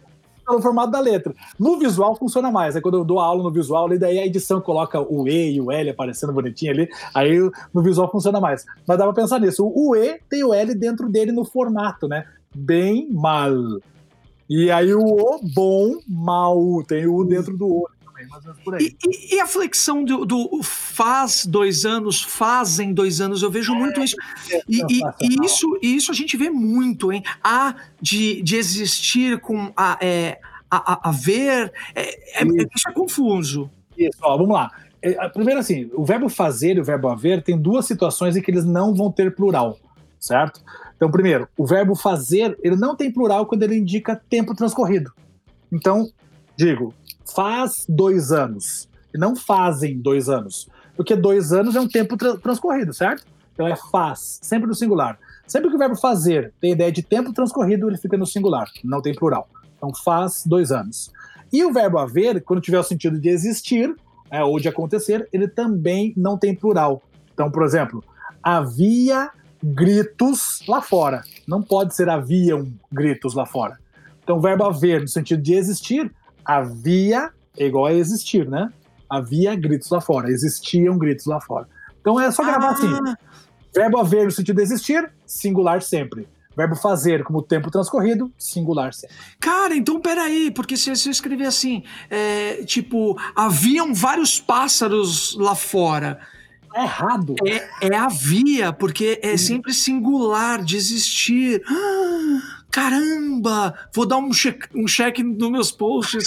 [0.46, 1.34] No formato da letra.
[1.58, 2.76] No visual funciona mais.
[2.76, 5.60] Aí quando eu dou aula no visual, ali, daí a edição coloca o E e
[5.60, 6.88] o L aparecendo bonitinho ali.
[7.14, 7.38] Aí
[7.72, 8.64] no visual funciona mais.
[8.86, 9.66] Mas dá pra pensar nisso.
[9.74, 12.26] O E tem o L dentro dele no formato, né?
[12.54, 13.54] Bem mal.
[14.48, 17.88] E aí o O, bom, mal, tem o U dentro do O
[18.72, 18.96] é aí.
[19.06, 23.78] E, e, a flexão do, do, faz dois anos, fazem dois anos, eu vejo é,
[23.78, 24.16] muito isso.
[24.50, 25.78] É e, e, e, isso.
[25.82, 27.22] isso a gente vê muito, hein?
[27.42, 30.38] Há de, de existir com a, é,
[30.70, 33.70] a, a, a ver, é, é, isso é confuso.
[33.96, 34.70] Isso, ó, vamos lá.
[35.34, 38.64] Primeiro assim, o verbo fazer e o verbo haver tem duas situações em que eles
[38.64, 39.78] não vão ter plural,
[40.18, 40.62] certo?
[40.96, 45.12] Então, primeiro, o verbo fazer, ele não tem plural quando ele indica tempo transcorrido.
[45.70, 46.08] Então,
[46.56, 46.94] digo,
[47.24, 48.88] faz dois anos.
[49.14, 50.68] E não fazem dois anos.
[50.96, 53.24] Porque dois anos é um tempo tra transcorrido, certo?
[53.52, 55.18] Então é faz, sempre no singular.
[55.46, 59.00] Sempre que o verbo fazer tem ideia de tempo transcorrido, ele fica no singular, não
[59.00, 59.48] tem plural.
[59.76, 61.12] Então faz dois anos.
[61.52, 63.94] E o verbo haver, quando tiver o sentido de existir,
[64.30, 67.02] é, ou de acontecer, ele também não tem plural.
[67.32, 68.02] Então, por exemplo,
[68.42, 69.30] havia
[69.62, 71.22] gritos lá fora.
[71.46, 73.78] Não pode ser haviam gritos lá fora.
[74.22, 76.12] Então, o verbo haver, no sentido de existir,
[76.44, 78.70] havia é igual a existir, né?
[79.08, 81.68] Havia gritos lá fora, existiam gritos lá fora.
[82.00, 82.86] Então é só gravar assim.
[82.88, 83.00] ah.
[83.02, 83.14] assim.
[83.74, 86.28] Verbo haver no sentido de existir, singular sempre.
[86.56, 89.16] Verbo fazer como tempo transcorrido, singular sempre.
[89.40, 95.56] Cara, então peraí, porque se, se eu escrever assim, é, tipo, haviam vários pássaros lá
[95.56, 96.20] fora
[96.74, 97.36] Tá errado.
[97.46, 101.62] É, é a via, porque é sempre singular de existir.
[101.68, 103.72] Ah, caramba!
[103.94, 106.26] Vou dar um cheque, um cheque nos meus posts.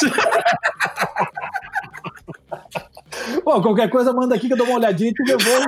[3.43, 5.67] Pô, qualquer coisa manda aqui que eu dou uma olhadinha e te devolvo.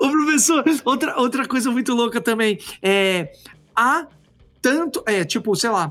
[0.00, 2.58] Ô, professor, outra, outra coisa muito louca também.
[2.82, 3.32] É,
[3.74, 4.06] há
[4.60, 5.02] tanto.
[5.06, 5.90] É, tipo, sei lá.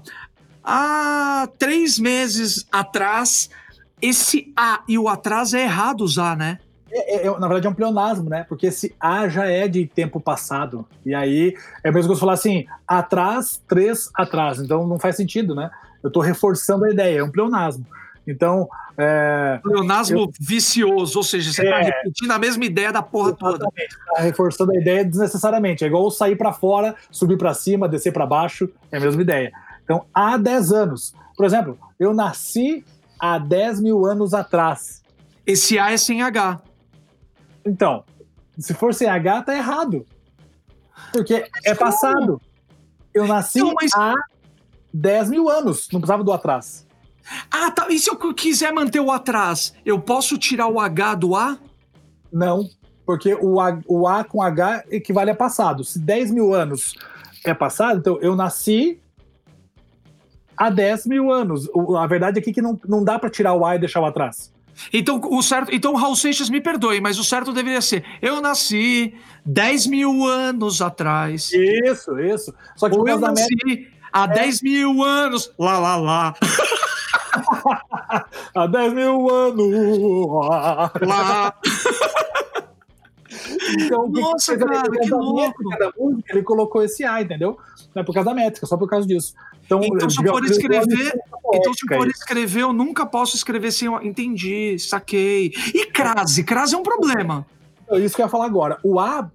[0.64, 3.50] Há três meses atrás,
[4.00, 6.60] esse A e o atrás é errado usar, né?
[6.96, 8.46] É, é, na verdade, é um pleonasmo, né?
[8.48, 10.86] Porque esse A já é de tempo passado.
[11.04, 14.60] E aí é mesmo que você falar assim, atrás, três atrás.
[14.60, 15.72] Então não faz sentido, né?
[16.04, 17.86] Eu estou reforçando a ideia, é um pleonasmo.
[18.28, 18.70] Então.
[18.96, 23.34] É, pleonasmo eu, vicioso, ou seja, você está é, repetindo a mesma ideia da porra
[23.34, 23.66] toda.
[23.66, 25.84] Tá reforçando a ideia desnecessariamente.
[25.84, 29.52] É igual sair para fora, subir para cima, descer para baixo, é a mesma ideia.
[29.84, 31.16] Então, há 10 anos.
[31.36, 32.86] Por exemplo, eu nasci
[33.20, 35.02] há 10 mil anos atrás.
[35.46, 36.62] Esse A é sem H.
[37.66, 38.04] Então,
[38.58, 40.06] se for sem H, tá errado.
[41.12, 42.42] Porque é passado.
[43.14, 44.14] Eu nasci mas- há
[44.94, 46.86] 10 mil anos, não precisava do atrás.
[47.50, 47.88] Ah, tá.
[47.90, 51.58] E se eu quiser manter o atrás, eu posso tirar o H do A?
[52.32, 52.68] Não,
[53.06, 55.84] porque o A, o A com H equivale a passado.
[55.84, 56.96] Se 10 mil anos
[57.46, 59.00] é passado, então eu nasci
[60.58, 61.68] há 10 mil anos.
[61.74, 64.06] O- a verdade é que não, não dá para tirar o A e deixar o
[64.06, 64.53] atrás.
[64.92, 65.74] Então, o certo.
[65.74, 69.14] Então, Raul Seixas, me perdoe, mas o certo deveria ser: eu nasci
[69.46, 71.52] 10 mil anos atrás.
[71.52, 72.54] Isso, isso.
[72.76, 75.52] Só que Ou eu nasci há 10 mil anos.
[75.58, 76.34] Lá, lá, lá.
[78.56, 80.28] há 10 mil anos.
[81.02, 81.54] lá.
[83.80, 85.64] Então, Nossa, cara, Por que louco.
[85.98, 87.58] música, ele colocou esse A, entendeu?
[87.94, 89.34] Não é por causa da métrica, só por causa disso.
[89.82, 91.14] Então, Então, se eu for escrever-
[91.54, 93.88] Então, se poética for escrever, eu nunca posso escrever sem.
[93.88, 95.52] eu- Entendi, saquei.
[95.74, 96.44] E crase?
[96.44, 97.46] Crase é um problema.
[97.94, 98.78] Isso que eu ia falar agora.
[98.84, 99.30] O A,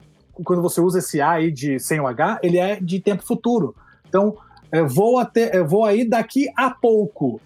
[0.45, 3.74] quando você usa esse A aí de sem o H, ele é de tempo futuro.
[4.09, 4.36] Então,
[4.72, 7.41] é, vou, até, é, vou aí daqui a pouco.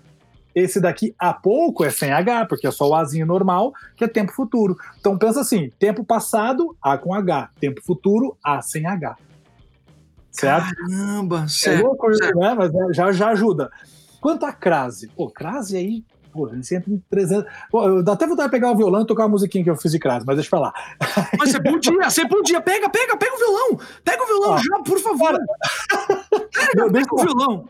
[0.54, 4.08] Esse daqui a pouco é sem H, porque é só o Azinho normal, que é
[4.08, 4.76] tempo futuro.
[5.00, 7.48] Então pensa assim: tempo passado, A com H.
[7.58, 9.16] Tempo futuro, A sem H.
[10.32, 10.74] Certo?
[10.74, 11.84] Caramba, É certo.
[11.84, 12.38] louco isso, certo.
[12.38, 12.54] né?
[12.54, 13.70] Mas é, já, já ajuda.
[14.20, 15.08] Quanto a crase?
[15.08, 17.44] Pô, crase aí, pô, ele sempre em 300.
[17.70, 19.92] Pô, eu até vontade de pegar o violão e tocar a musiquinha que eu fiz
[19.92, 20.72] de crase, mas deixa pra lá.
[21.38, 22.60] Mas você podia, você podia.
[22.60, 23.80] Pega, pega, pega o violão.
[24.04, 24.58] Pega o violão Ó.
[24.58, 25.38] já, por favor.
[26.74, 27.68] Meu Deus, Pega o violão.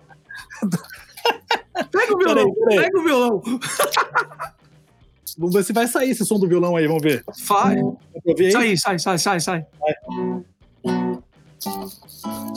[1.91, 2.53] Pega o violão.
[2.55, 2.79] Peraí, peraí.
[2.85, 3.43] Pega o violão.
[5.39, 7.25] Vamos ver se vai sair esse som do violão aí, vamos ver.
[7.65, 8.53] Aí?
[8.53, 9.67] Sai, sai, sai, sai, sai.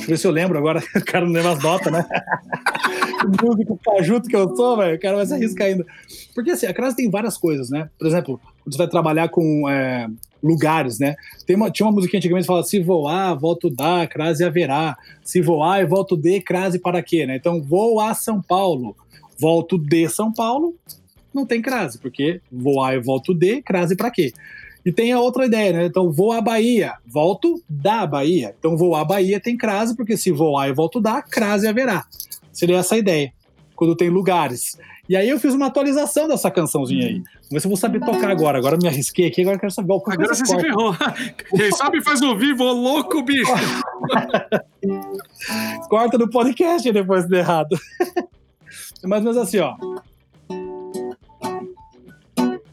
[0.06, 0.84] Deixa eu ver se eu lembro agora.
[0.95, 2.06] O cara não lembra as notas, né?
[3.41, 4.95] Músico cajuto que eu sou, velho.
[4.95, 5.86] O cara vai se arriscar ainda.
[6.34, 7.89] Porque assim, a crase tem várias coisas, né?
[7.97, 10.08] Por exemplo, você vai trabalhar com é,
[10.43, 11.16] lugares, né?
[11.45, 14.95] Tem uma, tinha uma musiquinha antigamente que fala: se voar, volto dar, crase haverá.
[15.24, 17.36] Se voar e volto de, crase para quê, né?
[17.36, 18.95] Então, vou a São Paulo,
[19.39, 20.76] volto de São Paulo,
[21.34, 24.34] não tem crase, porque voar e volto de, crase para quê?
[24.86, 25.86] E tem a outra ideia, né?
[25.86, 28.55] Então, vou à Bahia, volto da Bahia.
[28.59, 32.05] Então, vou à Bahia tem crase, porque se voar e volto da, crase haverá.
[32.53, 33.33] Seria essa a ideia,
[33.75, 34.77] quando tem lugares.
[35.07, 37.13] E aí eu fiz uma atualização dessa cançãozinha aí.
[37.15, 38.57] Vamos ver se eu vou saber tocar agora.
[38.57, 39.88] Agora eu me arrisquei aqui, agora eu quero saber.
[39.88, 40.67] qual Agora coisa você se corta.
[40.67, 40.95] ferrou.
[41.57, 43.51] Quem sabe faz ao vivo, ô louco, bicho.
[45.89, 47.77] Corta no podcast depois de errado.
[49.03, 49.75] É mais ou menos assim, ó.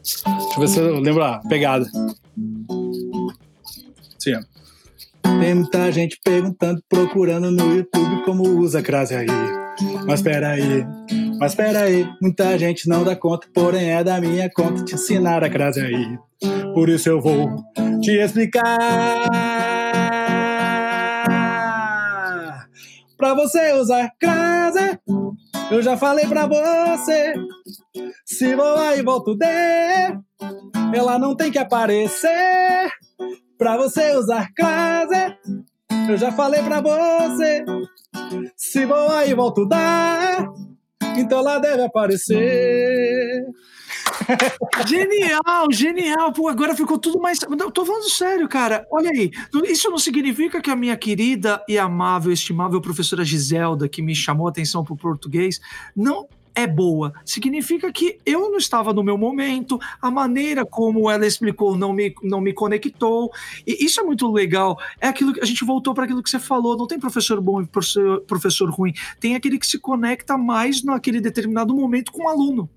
[0.03, 1.85] Deixa eu ver se eu lembro a pegada.
[1.95, 2.07] Ó.
[5.39, 9.27] Tem muita gente perguntando, procurando no YouTube como usa a crase aí.
[10.05, 10.85] Mas peraí,
[11.39, 15.49] mas peraí, muita gente não dá conta, porém é da minha conta te ensinar a
[15.49, 16.17] crase aí.
[16.73, 17.55] Por isso eu vou
[18.01, 19.29] te explicar.
[23.17, 24.99] Pra você usar crase,
[25.73, 27.33] eu já falei pra você.
[28.23, 29.45] Se voar e volto de,
[30.95, 32.91] ela não tem que aparecer.
[33.57, 35.35] Pra você usar crase,
[36.07, 37.65] eu já falei pra você.
[38.55, 40.47] Se voar e volto dar,
[41.17, 43.43] então ela deve aparecer.
[44.87, 46.31] Genial, genial.
[46.31, 47.39] Pô, agora ficou tudo mais.
[47.41, 48.85] Eu tô falando sério, cara.
[48.91, 49.31] Olha aí.
[49.65, 54.47] Isso não significa que a minha querida e amável, estimável professora Giselda, que me chamou
[54.47, 55.59] a atenção pro português,
[55.95, 57.13] não é boa.
[57.25, 62.13] Significa que eu não estava no meu momento, a maneira como ela explicou não me,
[62.21, 63.31] não me conectou.
[63.65, 64.77] E isso é muito legal.
[64.99, 66.77] É aquilo que a gente voltou para aquilo que você falou.
[66.77, 68.93] Não tem professor bom e professor, professor ruim.
[69.19, 72.69] Tem aquele que se conecta mais naquele determinado momento com o aluno.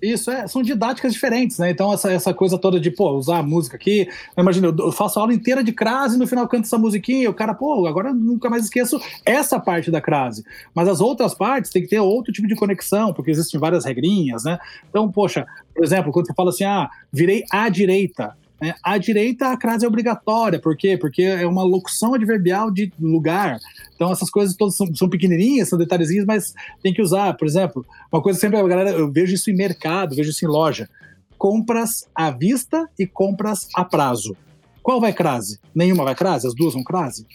[0.00, 1.70] Isso, é, são didáticas diferentes, né?
[1.70, 4.08] Então, essa, essa coisa toda de, pô, usar a música aqui.
[4.36, 7.28] Imagina, eu, faço a aula inteira de crase e no final canto essa musiquinha e
[7.28, 10.44] o cara, pô, agora eu nunca mais esqueço essa parte da crase.
[10.74, 14.44] Mas as outras partes tem que ter outro tipo de conexão, porque existem várias regrinhas,
[14.44, 14.58] né?
[14.88, 18.36] Então, poxa, por exemplo, quando você fala assim, ah, virei à direita.
[18.60, 18.74] Né?
[18.82, 20.96] À direita a crase é obrigatória, por quê?
[20.96, 23.58] Porque é uma locução adverbial de lugar.
[23.98, 27.36] Então essas coisas todas são, são pequenininhas, são detalhezinhos, mas tem que usar.
[27.36, 30.48] Por exemplo, uma coisa sempre a galera, eu vejo isso em mercado, vejo isso em
[30.48, 30.88] loja.
[31.36, 34.36] Compras à vista e compras a prazo.
[34.80, 35.58] Qual vai crase?
[35.74, 36.46] Nenhuma vai crase?
[36.46, 37.26] As duas vão crase?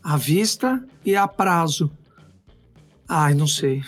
[0.00, 1.90] À vista e a prazo.
[3.08, 3.82] Ai, não sei.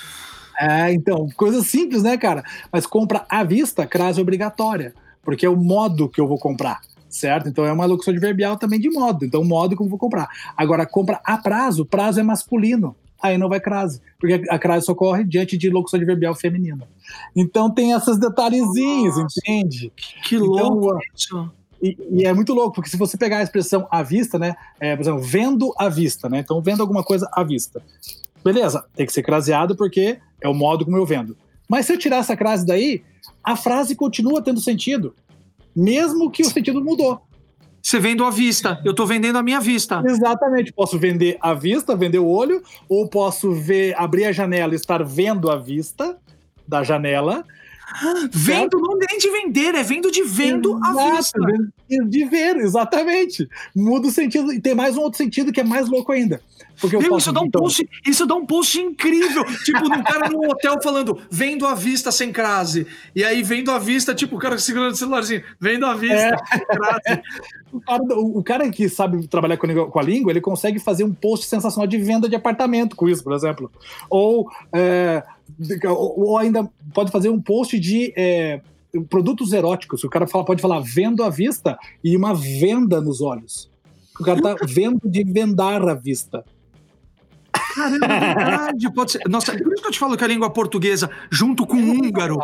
[0.59, 2.43] É, então, coisa simples, né, cara?
[2.73, 4.93] Mas compra à vista, crase obrigatória,
[5.23, 6.81] porque é o modo que eu vou comprar,
[7.13, 7.49] certo?
[7.49, 10.29] Então é uma locução adverbial também de modo, então modo como eu vou comprar.
[10.57, 15.23] Agora, compra a prazo, prazo é masculino, aí não vai crase, porque a crase socorre
[15.23, 16.89] diante de locução adverbial feminina.
[17.37, 19.93] Então tem esses detalhezinhos, entende?
[20.25, 21.51] Que Então, louco isso.
[21.83, 24.55] E, e, é muito louco, porque se você pegar a expressão à vista, né?
[24.79, 26.39] É, por exemplo, vendo à vista, né?
[26.39, 27.83] Então, vendo alguma coisa à vista.
[28.45, 31.37] Beleza, tem que ser craseado porque é o modo como eu vendo.
[31.69, 33.03] Mas se eu tirar essa crase daí,
[33.43, 35.15] a frase continua tendo sentido,
[35.75, 37.21] mesmo que o sentido mudou.
[37.83, 40.03] Você vende à vista, eu estou vendendo a minha vista.
[40.07, 44.77] Exatamente, posso vender à vista, vender o olho, ou posso ver, abrir a janela e
[44.77, 46.17] estar vendo a vista
[46.67, 47.45] da janela,
[48.33, 51.39] Vendo não nem de vender, é vendo de vendo Exato, a vista.
[52.09, 53.49] De ver, exatamente.
[53.75, 54.53] Muda o sentido.
[54.53, 56.41] E tem mais um outro sentido que é mais louco ainda.
[56.83, 57.63] Porque Meu, isso, dá um então...
[57.63, 59.45] post, isso dá um post incrível.
[59.65, 62.89] tipo, um cara no hotel falando, vendo a vista sem crase.
[63.15, 66.37] E aí, vendo a vista, tipo, o cara segurando o celularzinho, vendo a vista é.
[66.37, 67.23] sem crase.
[67.73, 71.05] o, cara, o, cara, que sabe trabalhar com a, com a língua, ele consegue fazer
[71.05, 73.71] um post sensacional de venda de apartamento com isso, por exemplo.
[74.11, 74.51] Ou.
[74.73, 75.23] É,
[75.89, 78.61] ou ainda pode fazer um post de é,
[79.09, 80.03] produtos eróticos.
[80.03, 83.71] O cara fala, pode falar vendo à vista e uma venda nos olhos.
[84.19, 86.45] O cara tá vendo de vendar à vista.
[87.75, 89.23] Caramba, é verdade, pode ser.
[89.29, 92.39] Nossa, por isso que eu te falo que a língua portuguesa, junto com o húngaro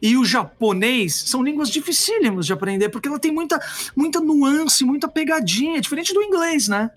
[0.00, 3.60] e o japonês, são línguas dificílimas de aprender, porque ela tem muita,
[3.96, 6.90] muita nuance, muita pegadinha, diferente do inglês, né?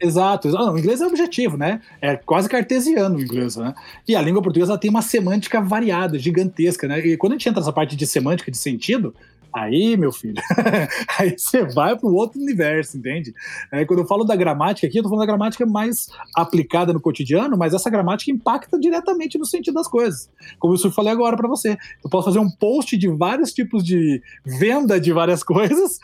[0.00, 0.48] Exato.
[0.48, 1.80] Não, o inglês é objetivo, né?
[2.00, 3.74] É quase cartesiano o inglês, né?
[4.06, 7.00] E a língua portuguesa tem uma semântica variada, gigantesca, né?
[7.00, 9.14] E quando a gente entra nessa parte de semântica, de sentido,
[9.52, 10.40] aí, meu filho,
[11.18, 13.34] aí você vai para o outro universo, entende?
[13.72, 17.00] É, quando eu falo da gramática aqui, eu tô falando da gramática mais aplicada no
[17.00, 20.30] cotidiano, mas essa gramática impacta diretamente no sentido das coisas.
[20.58, 21.76] Como eu falei agora para você.
[22.02, 25.98] Eu posso fazer um post de vários tipos de venda de várias coisas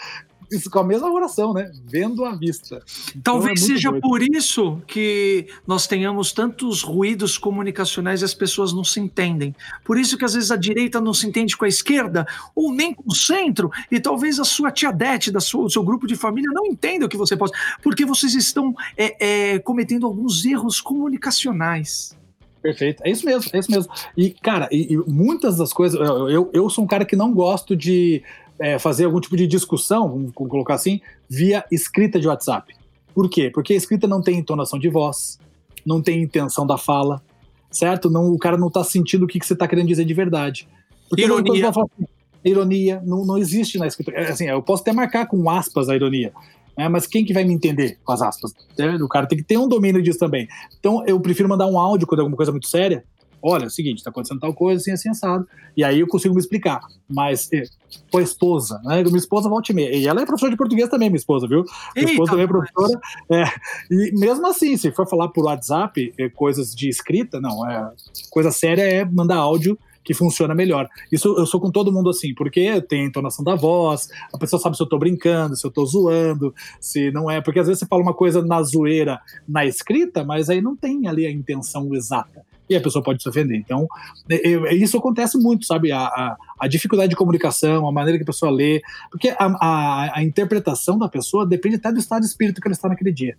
[0.56, 1.70] isso com a mesma oração, né?
[1.84, 2.82] Vendo à vista.
[3.10, 4.02] Então, Talvez é seja doido.
[4.02, 9.54] por isso que nós tenhamos tantos ruídos comunicacionais e as pessoas não se entendem.
[9.84, 12.94] Por isso que às vezes a direita não se entende com a esquerda, ou nem
[12.94, 16.16] com o centro, e talvez a sua tia Dete, da sua, o seu grupo de
[16.16, 17.52] família, não entenda o que você pode,
[17.82, 22.16] porque vocês estão é, é, cometendo alguns erros comunicacionais.
[22.64, 23.92] Perfeito, é isso mesmo, é isso mesmo.
[24.16, 26.00] E, cara, e, e muitas das coisas.
[26.00, 28.22] Eu, eu, eu, sou um cara que não gosto de
[28.58, 32.74] é, fazer algum tipo de discussão, vamos colocar assim, via escrita de WhatsApp.
[33.14, 33.50] Por quê?
[33.52, 35.38] Porque a escrita não tem entonação de voz,
[35.86, 37.22] não tem intenção da fala,
[37.70, 38.10] certo?
[38.10, 40.68] Não, o cara não está sentindo o que, que você está querendo dizer de verdade.
[41.08, 41.62] Porque ironia.
[41.62, 42.06] Não, assim,
[42.44, 44.12] ironia não, não existe na escrita.
[44.12, 46.32] É, assim, eu posso até marcar com aspas a ironia,
[46.76, 46.88] né?
[46.88, 48.52] mas quem que vai me entender com as aspas?
[48.78, 50.48] É, o cara tem que ter um domínio disso também.
[50.78, 53.04] Então eu prefiro mandar um áudio quando é alguma coisa muito séria,
[53.44, 55.46] olha, é o seguinte, está acontecendo tal coisa, assim, assim, assado.
[55.76, 56.80] E aí eu consigo me explicar.
[57.06, 57.64] Mas eh,
[58.10, 59.04] com a esposa, né?
[59.04, 59.94] Minha esposa volta e meia.
[59.94, 61.62] E ela é professora de português também, minha esposa, viu?
[61.94, 63.00] Minha esposa também é professora.
[63.30, 63.44] É,
[63.90, 67.92] e mesmo assim, se for falar por WhatsApp, é, coisas de escrita, não, é,
[68.30, 70.88] coisa séria é mandar áudio que funciona melhor.
[71.12, 74.60] Isso eu sou com todo mundo assim, porque tem a entonação da voz, a pessoa
[74.60, 77.40] sabe se eu tô brincando, se eu tô zoando, se não é.
[77.40, 81.06] Porque às vezes você fala uma coisa na zoeira na escrita, mas aí não tem
[81.08, 83.56] ali a intenção exata e a pessoa pode se ofender.
[83.56, 83.86] Então,
[84.28, 85.92] é, é, isso acontece muito, sabe?
[85.92, 90.18] A, a, a, dificuldade de comunicação, a maneira que a pessoa lê, porque a, a,
[90.18, 93.36] a interpretação da pessoa depende até do estado de espírito que ela está naquele dia.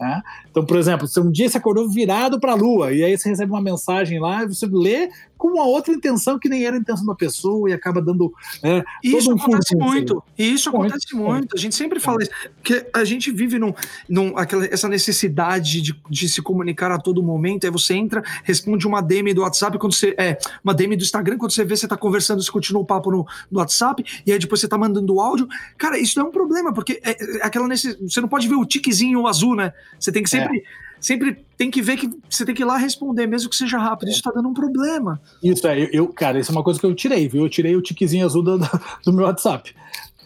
[0.00, 0.20] Né?
[0.50, 3.28] Então, por exemplo, se um dia você acordou virado para a lua e aí você
[3.28, 5.08] recebe uma mensagem lá, você lê
[5.42, 8.32] com uma outra intenção que nem era a intenção da pessoa e acaba dando.
[8.62, 10.22] É, isso um acontece muito.
[10.38, 11.30] E isso muito, acontece muito.
[11.32, 11.56] muito.
[11.56, 12.30] A gente sempre fala isso.
[12.62, 13.74] Que a gente vive num,
[14.08, 17.64] num, aquela, essa necessidade de, de se comunicar a todo momento.
[17.64, 20.14] Aí você entra, responde uma DM do WhatsApp, quando você.
[20.16, 23.10] É, uma DM do Instagram, quando você vê, você está conversando, você continua o papo
[23.10, 25.48] no, no WhatsApp, e aí depois você está mandando áudio.
[25.76, 27.98] Cara, isso não é um problema, porque é, é aquela necess...
[28.00, 29.72] você não pode ver o tiquezinho azul, né?
[29.98, 30.58] Você tem que sempre.
[30.58, 33.76] É sempre tem que ver que você tem que ir lá responder, mesmo que seja
[33.76, 34.08] rápido.
[34.08, 35.20] Isso tá dando um problema.
[35.42, 37.42] Isso é, eu, cara, isso é uma coisa que eu tirei, viu?
[37.42, 38.58] Eu tirei o tiquezinho azul do,
[39.04, 39.74] do meu WhatsApp.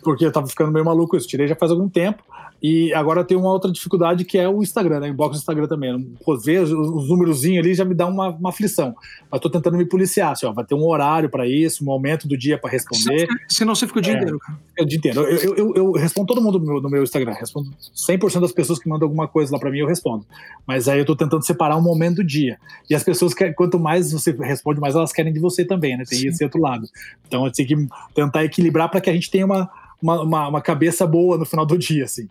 [0.05, 1.27] Porque eu tava ficando meio maluco isso.
[1.27, 2.22] Tirei já faz algum tempo.
[2.62, 5.09] E agora tem uma outra dificuldade que é o Instagram, né?
[5.09, 6.00] Inbox do Instagram também.
[6.24, 8.94] Por vezes os númerozinhos ali já me dá uma, uma aflição.
[9.30, 12.26] Mas tô tentando me policiar, assim, ó, vai ter um horário para isso, um momento
[12.26, 13.28] do dia para responder.
[13.48, 14.59] Senão você fica o dia é, inteiro, cara.
[14.78, 15.20] É o dia inteiro.
[15.22, 17.32] Eu, eu, eu, eu respondo todo mundo no meu, no meu, Instagram.
[17.32, 20.24] Respondo 100% das pessoas que mandam alguma coisa lá para mim, eu respondo.
[20.66, 22.59] Mas aí eu tô tentando separar um momento do dia.
[22.88, 26.04] E as pessoas, que, quanto mais você responde, mais elas querem de você também, né?
[26.09, 26.28] Tem Sim.
[26.28, 26.88] esse outro lado.
[27.28, 27.76] Então tem que
[28.14, 29.70] tentar equilibrar para que a gente tenha uma
[30.01, 32.28] uma, uma, uma cabeça boa no final do dia, assim.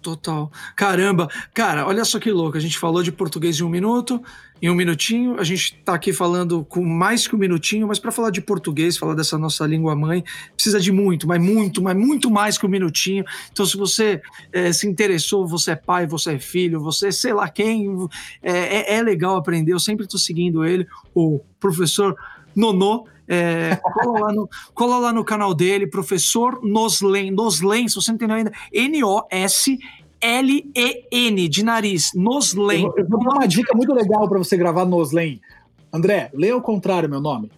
[0.00, 0.50] Total.
[0.76, 2.56] Caramba, cara, olha só que louco.
[2.56, 4.22] A gente falou de português em um minuto,
[4.62, 5.38] em um minutinho.
[5.38, 8.96] A gente tá aqui falando com mais que um minutinho, mas para falar de português,
[8.96, 10.22] falar dessa nossa língua mãe,
[10.54, 13.24] precisa de muito, mas muito, mas muito mais que um minutinho.
[13.50, 14.22] Então, se você
[14.52, 17.88] é, se interessou, você é pai, você é filho, você é sei lá quem,
[18.40, 19.72] é, é, é legal aprender.
[19.72, 22.16] Eu sempre tô seguindo ele, o professor
[22.54, 27.30] Nonô É, cola, lá no, cola lá no canal dele, professor Noslen.
[27.30, 29.78] Noslen, se você não entendeu ainda, N-O-S.
[30.20, 32.86] L-E-N, de nariz, Noslen.
[32.86, 35.40] Eu, eu vou dar uma dica muito legal para você gravar Noslen.
[35.92, 37.50] André, lê ao contrário meu nome.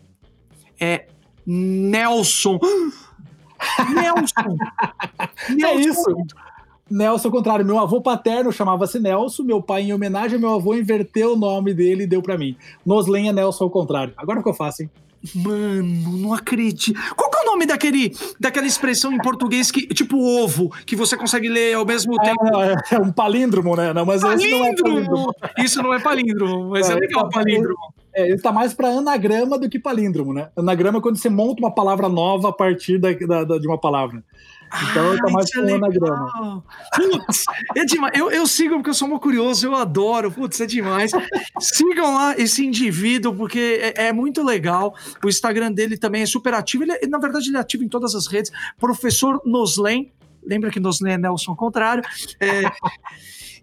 [0.78, 1.06] É
[1.46, 2.58] Nelson.
[3.94, 4.56] Nelson!
[5.48, 5.66] Nelson!
[5.66, 6.16] É isso!
[6.90, 10.74] Nelson, ao contrário, meu avô paterno chamava-se Nelson, meu pai, em homenagem ao meu avô,
[10.74, 12.56] inverteu o nome dele e deu para mim.
[12.84, 14.12] Noslen é Nelson ao contrário.
[14.16, 14.90] Agora o que eu faço, hein?
[15.34, 16.98] Mano, não acredito.
[17.14, 21.16] Qual que é o nome daquele, daquela expressão em português que, tipo ovo, que você
[21.16, 22.60] consegue ler ao mesmo é, tempo?
[22.60, 23.92] É, é um palíndromo, né?
[23.92, 24.58] Não, mas palíndromo!
[24.58, 25.34] Não é palíndromo.
[25.58, 27.94] Isso não é palíndromo, mas é, é legal tá, palíndromo.
[28.14, 30.48] É, ele tá mais para anagrama do que palíndromo, né?
[30.56, 33.78] Anagrama é quando você monta uma palavra nova a partir da, da, da de uma
[33.78, 34.24] palavra.
[34.90, 36.64] Então tá mais com anagrama.
[36.94, 37.44] Putz,
[37.76, 38.12] é demais.
[38.16, 40.30] Eu, eu sigo porque eu sou muito curioso, eu adoro.
[40.30, 41.10] Putz, é demais.
[41.58, 44.94] Sigam lá esse indivíduo, porque é, é, muito legal.
[45.24, 46.84] O Instagram dele também é super ativo.
[46.84, 48.52] Ele, é, na verdade, ele é ativo em todas as redes.
[48.78, 50.12] Professor Noslen.
[50.42, 52.02] Lembra que Noslen é Nelson ao contrário.
[52.38, 52.62] É,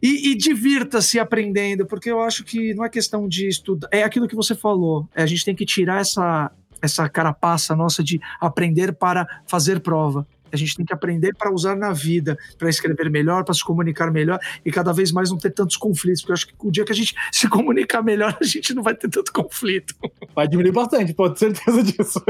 [0.02, 3.88] e, e divirta-se aprendendo, porque eu acho que não é questão de estudar.
[3.92, 5.08] É aquilo que você falou.
[5.16, 6.52] É, a gente tem que tirar essa,
[6.82, 10.28] essa carapaça nossa de aprender para fazer prova.
[10.52, 14.12] A gente tem que aprender para usar na vida, para escrever melhor, para se comunicar
[14.12, 16.22] melhor e cada vez mais não ter tantos conflitos.
[16.22, 18.84] Porque eu acho que o dia que a gente se comunicar melhor, a gente não
[18.84, 19.96] vai ter tanto conflito.
[20.36, 22.24] Vai diminuir bastante, pode ter certeza disso.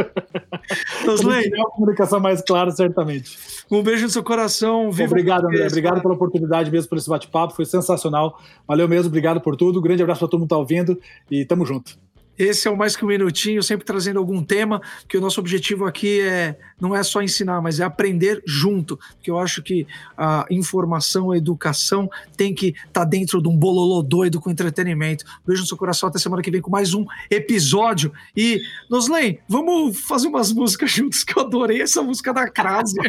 [1.05, 3.37] Nosley, uma comunicação mais clara, certamente.
[3.69, 4.91] Um beijo no seu coração.
[4.91, 5.67] Viva Obrigado, André.
[5.67, 7.55] Obrigado pela oportunidade mesmo por esse bate-papo.
[7.55, 8.39] Foi sensacional.
[8.67, 9.07] Valeu mesmo.
[9.09, 9.79] Obrigado por tudo.
[9.79, 10.99] Um grande abraço para todo mundo que está ouvindo
[11.29, 12.06] e tamo junto.
[12.37, 15.85] Esse é o Mais Que Um Minutinho, sempre trazendo algum tema, que o nosso objetivo
[15.85, 20.45] aqui é não é só ensinar, mas é aprender junto, porque eu acho que a
[20.51, 25.25] informação, a educação tem que estar tá dentro de um bololô doido com entretenimento.
[25.45, 28.13] Beijo no seu coração, até semana que vem com mais um episódio.
[28.35, 32.99] E, Noslen, vamos fazer umas músicas juntos, que eu adorei essa música da Crase.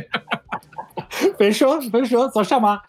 [1.36, 2.82] fechou, fechou, só chamar.